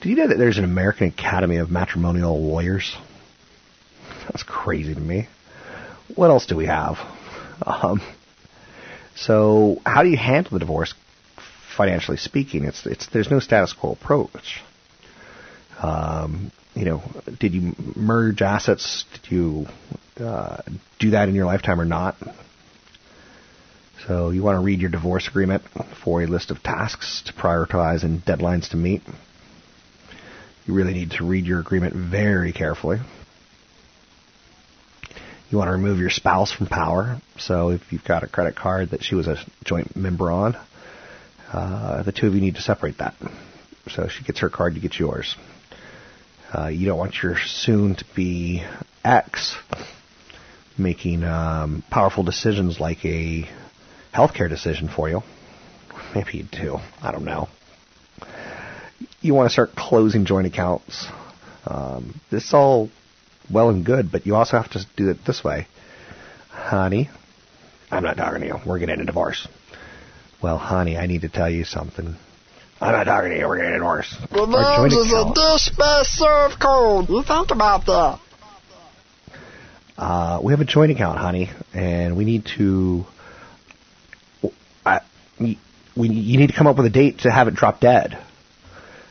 Did 0.00 0.08
you 0.08 0.16
know 0.16 0.28
that 0.28 0.38
there's 0.38 0.58
an 0.58 0.64
American 0.64 1.08
Academy 1.08 1.58
of 1.58 1.70
Matrimonial 1.70 2.40
Lawyers? 2.40 2.96
That's 4.24 4.42
crazy 4.42 4.94
to 4.94 5.00
me 5.00 5.28
what 6.14 6.30
else 6.30 6.46
do 6.46 6.56
we 6.56 6.66
have? 6.66 6.96
Um, 7.64 8.02
so, 9.14 9.80
how 9.86 10.02
do 10.02 10.08
you 10.08 10.16
handle 10.16 10.50
the 10.50 10.58
divorce, 10.58 10.92
financially 11.76 12.16
speaking? 12.16 12.64
It's 12.64 12.86
it's 12.86 13.06
there's 13.08 13.30
no 13.30 13.40
status 13.40 13.72
quo 13.72 13.92
approach. 13.92 14.62
Um, 15.80 16.52
you 16.74 16.84
know, 16.84 17.02
did 17.38 17.54
you 17.54 17.74
merge 17.96 18.42
assets? 18.42 19.04
Did 19.14 19.32
you 19.32 19.66
uh, 20.18 20.62
do 20.98 21.10
that 21.10 21.28
in 21.28 21.34
your 21.34 21.46
lifetime 21.46 21.80
or 21.80 21.84
not? 21.84 22.16
So 24.06 24.30
you 24.30 24.42
want 24.42 24.56
to 24.56 24.60
read 24.60 24.80
your 24.80 24.90
divorce 24.90 25.28
agreement 25.28 25.62
for 26.02 26.22
a 26.22 26.26
list 26.26 26.50
of 26.50 26.62
tasks 26.62 27.22
to 27.26 27.32
prioritize 27.32 28.02
and 28.04 28.20
deadlines 28.24 28.70
to 28.70 28.76
meet. 28.76 29.02
You 30.66 30.74
really 30.74 30.92
need 30.92 31.12
to 31.12 31.24
read 31.24 31.46
your 31.46 31.60
agreement 31.60 31.94
very 31.94 32.52
carefully 32.52 32.98
you 35.54 35.58
want 35.58 35.68
to 35.68 35.72
remove 35.72 36.00
your 36.00 36.10
spouse 36.10 36.52
from 36.52 36.66
power. 36.66 37.20
So 37.38 37.70
if 37.70 37.92
you've 37.92 38.04
got 38.04 38.24
a 38.24 38.26
credit 38.26 38.56
card 38.56 38.90
that 38.90 39.04
she 39.04 39.14
was 39.14 39.28
a 39.28 39.36
joint 39.64 39.94
member 39.94 40.30
on, 40.30 40.56
uh, 41.52 42.02
the 42.02 42.12
two 42.12 42.26
of 42.26 42.34
you 42.34 42.40
need 42.40 42.56
to 42.56 42.62
separate 42.62 42.98
that. 42.98 43.14
So 43.88 44.08
she 44.08 44.24
gets 44.24 44.40
her 44.40 44.48
card, 44.48 44.74
you 44.74 44.80
get 44.80 44.98
yours. 44.98 45.36
Uh, 46.52 46.68
you 46.68 46.86
don't 46.86 46.98
want 46.98 47.22
your 47.22 47.36
soon-to-be 47.36 48.64
ex 49.04 49.56
making 50.78 51.22
um, 51.24 51.84
powerful 51.90 52.22
decisions 52.22 52.80
like 52.80 53.04
a 53.04 53.48
healthcare 54.12 54.48
decision 54.48 54.88
for 54.88 55.08
you. 55.08 55.22
Maybe 56.14 56.38
you 56.38 56.44
do. 56.44 56.78
I 57.02 57.12
don't 57.12 57.24
know. 57.24 57.48
You 59.20 59.34
want 59.34 59.48
to 59.48 59.52
start 59.52 59.74
closing 59.76 60.24
joint 60.24 60.46
accounts. 60.46 61.06
Um, 61.66 62.20
this 62.30 62.44
is 62.44 62.54
all 62.54 62.90
well 63.52 63.68
and 63.68 63.84
good, 63.84 64.10
but 64.12 64.26
you 64.26 64.34
also 64.34 64.56
have 64.56 64.70
to 64.72 64.80
do 64.96 65.10
it 65.10 65.18
this 65.26 65.42
way. 65.42 65.66
Honey, 66.50 67.10
I'm 67.90 68.02
not 68.02 68.16
talking 68.16 68.40
to 68.40 68.46
you. 68.46 68.56
We're 68.64 68.78
getting 68.78 69.00
a 69.00 69.04
divorce. 69.04 69.46
Well, 70.42 70.58
honey, 70.58 70.96
I 70.96 71.06
need 71.06 71.22
to 71.22 71.28
tell 71.28 71.48
you 71.50 71.64
something. 71.64 72.16
I'm 72.80 72.92
not 72.92 73.04
talking 73.04 73.30
to 73.30 73.38
you. 73.38 73.48
We're 73.48 73.58
getting 73.58 73.84
worse. 73.84 74.14
divorce. 74.20 74.48
Revenge 74.48 74.92
is 74.92 75.12
a 75.12 75.32
dish 75.34 75.76
best 75.76 76.10
served 76.10 76.60
cold. 76.60 77.08
You 77.08 77.22
think 77.22 77.50
about 77.50 77.86
that. 77.86 78.20
Uh, 79.96 80.40
we 80.42 80.52
have 80.52 80.60
a 80.60 80.64
joint 80.64 80.90
account, 80.90 81.18
honey, 81.18 81.50
and 81.72 82.16
we 82.16 82.24
need 82.24 82.46
to. 82.56 83.06
I, 84.84 85.00
we, 85.38 85.58
you 85.96 86.38
need 86.38 86.48
to 86.48 86.52
come 86.52 86.66
up 86.66 86.76
with 86.76 86.86
a 86.86 86.90
date 86.90 87.20
to 87.20 87.30
have 87.30 87.48
it 87.48 87.54
drop 87.54 87.80
dead. 87.80 88.18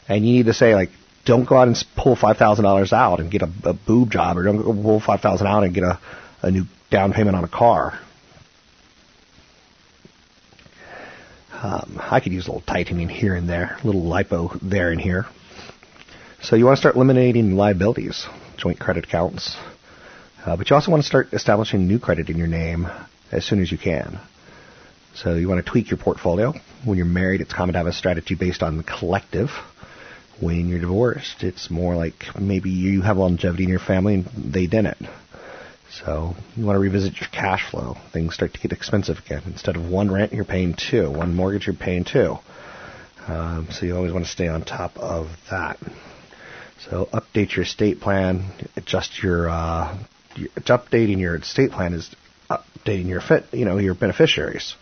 And 0.09 0.27
you 0.27 0.33
need 0.33 0.45
to 0.47 0.53
say, 0.53 0.75
like, 0.75 0.89
don't 1.25 1.47
go 1.47 1.55
out 1.55 1.67
and 1.69 1.83
pull 1.95 2.17
five 2.17 2.37
thousand 2.37 2.65
dollars 2.65 2.91
out 2.91 3.21
and 3.21 3.31
get 3.31 3.41
a, 3.41 3.49
a 3.63 3.73
boob 3.73 4.11
job, 4.11 4.37
or 4.37 4.43
don't 4.43 4.61
go 4.61 4.73
pull 4.73 4.99
five 4.99 5.21
thousand 5.21 5.47
out 5.47 5.63
and 5.63 5.73
get 5.73 5.83
a, 5.83 5.99
a 6.41 6.51
new 6.51 6.65
down 6.91 7.13
payment 7.13 7.35
on 7.37 7.45
a 7.45 7.47
car. 7.47 7.97
Um, 11.63 11.97
I 11.97 12.19
could 12.19 12.33
use 12.33 12.45
a 12.45 12.51
little 12.51 12.67
tightening 12.67 13.07
here 13.07 13.35
and 13.35 13.47
there, 13.47 13.77
a 13.81 13.85
little 13.85 14.01
lipo 14.03 14.59
there 14.61 14.91
and 14.91 14.99
here. 14.99 15.25
So 16.41 16.57
you 16.57 16.65
want 16.65 16.75
to 16.75 16.81
start 16.81 16.95
eliminating 16.95 17.55
liabilities, 17.55 18.27
joint 18.57 18.81
credit 18.81 19.05
accounts, 19.05 19.55
uh, 20.45 20.57
but 20.57 20.69
you 20.69 20.75
also 20.75 20.91
want 20.91 21.03
to 21.03 21.07
start 21.07 21.31
establishing 21.31 21.87
new 21.87 21.99
credit 21.99 22.29
in 22.29 22.37
your 22.37 22.47
name 22.47 22.87
as 23.31 23.45
soon 23.45 23.61
as 23.61 23.71
you 23.71 23.77
can. 23.77 24.19
So 25.15 25.35
you 25.35 25.47
want 25.47 25.63
to 25.65 25.71
tweak 25.71 25.89
your 25.89 25.97
portfolio. 25.97 26.53
When 26.83 26.97
you're 26.97 27.07
married, 27.07 27.39
it's 27.39 27.53
common 27.53 27.73
to 27.73 27.79
have 27.79 27.87
a 27.87 27.93
strategy 27.93 28.35
based 28.35 28.61
on 28.61 28.75
the 28.75 28.83
collective 28.83 29.49
when 30.41 30.67
you're 30.67 30.81
divorced. 30.81 31.43
It's 31.43 31.71
more 31.71 31.95
like 31.95 32.25
maybe 32.37 32.71
you 32.71 33.03
have 33.03 33.15
longevity 33.15 33.63
in 33.63 33.69
your 33.69 33.79
family 33.79 34.15
and 34.15 34.25
they 34.25 34.67
didn't. 34.67 34.97
So 35.99 36.35
you 36.55 36.65
want 36.65 36.75
to 36.75 36.79
revisit 36.79 37.19
your 37.19 37.29
cash 37.29 37.69
flow. 37.69 37.95
Things 38.11 38.33
start 38.33 38.53
to 38.53 38.59
get 38.59 38.71
expensive 38.71 39.19
again. 39.19 39.43
Instead 39.45 39.75
of 39.75 39.87
one 39.87 40.11
rent, 40.11 40.33
you're 40.33 40.45
paying 40.45 40.73
two. 40.73 41.09
One 41.09 41.35
mortgage, 41.35 41.67
you're 41.67 41.75
paying 41.75 42.03
two. 42.03 42.37
Um, 43.27 43.67
so 43.71 43.85
you 43.85 43.95
always 43.95 44.11
want 44.11 44.25
to 44.25 44.31
stay 44.31 44.47
on 44.47 44.63
top 44.63 44.97
of 44.97 45.27
that. 45.51 45.77
So 46.89 47.07
update 47.13 47.55
your 47.55 47.63
estate 47.63 48.01
plan. 48.01 48.51
Adjust 48.75 49.21
your, 49.21 49.49
uh, 49.49 49.97
updating 50.35 51.19
your 51.19 51.35
estate 51.35 51.71
plan 51.71 51.93
is 51.93 52.13
updating 52.49 53.07
your 53.07 53.21
fit, 53.21 53.45
you 53.53 53.65
know, 53.65 53.77
your 53.77 53.93
beneficiaries. 53.93 54.75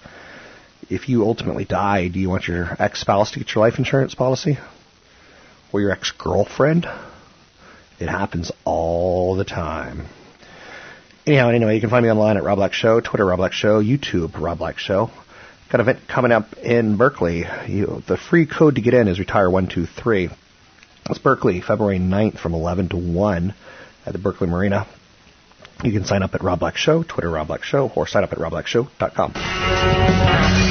If 0.89 1.09
you 1.09 1.25
ultimately 1.25 1.65
die, 1.65 2.07
do 2.07 2.19
you 2.19 2.29
want 2.29 2.47
your 2.47 2.75
ex 2.79 3.01
spouse 3.01 3.31
to 3.31 3.39
get 3.39 3.53
your 3.53 3.63
life 3.63 3.77
insurance 3.77 4.15
policy? 4.15 4.57
or 5.71 5.81
your 5.81 5.91
ex 5.91 6.11
girlfriend. 6.11 6.85
It 7.99 8.09
happens 8.09 8.51
all 8.65 9.35
the 9.35 9.45
time. 9.45 10.07
Anyhow, 11.25 11.49
anyway, 11.49 11.75
you 11.75 11.81
can 11.81 11.91
find 11.91 12.03
me 12.03 12.09
online 12.09 12.37
at 12.37 12.43
Rob 12.43 12.57
Black 12.57 12.73
Show, 12.73 12.99
Twitter 12.99 13.25
Rob 13.25 13.37
Black 13.37 13.53
Show, 13.53 13.81
YouTube 13.81 14.39
Rob 14.39 14.57
Black 14.57 14.79
Show. 14.79 15.11
Got 15.69 15.79
an 15.79 15.81
event 15.81 16.07
coming 16.07 16.31
up 16.31 16.57
in 16.57 16.97
Berkeley. 16.97 17.45
You, 17.67 18.01
the 18.07 18.17
free 18.17 18.47
code 18.47 18.75
to 18.75 18.81
get 18.81 18.95
in 18.95 19.07
is 19.07 19.19
Retire 19.19 19.49
One 19.49 19.67
Two 19.67 19.85
Three. 19.85 20.29
That's 21.05 21.19
Berkeley, 21.19 21.61
February 21.61 21.99
9th 21.99 22.39
from 22.39 22.53
11 22.53 22.89
to 22.89 22.97
1 22.97 23.53
at 24.05 24.13
the 24.13 24.19
Berkeley 24.19 24.47
Marina. 24.47 24.87
You 25.83 25.91
can 25.91 26.05
sign 26.05 26.23
up 26.23 26.35
at 26.35 26.43
Rob 26.43 26.59
Black 26.59 26.75
Show, 26.75 27.03
Twitter 27.03 27.29
Rob 27.29 27.47
Black 27.47 27.63
Show, 27.63 27.91
or 27.95 28.07
sign 28.07 28.23
up 28.23 28.33
at 28.33 28.39
robblackshow.com. 28.39 30.70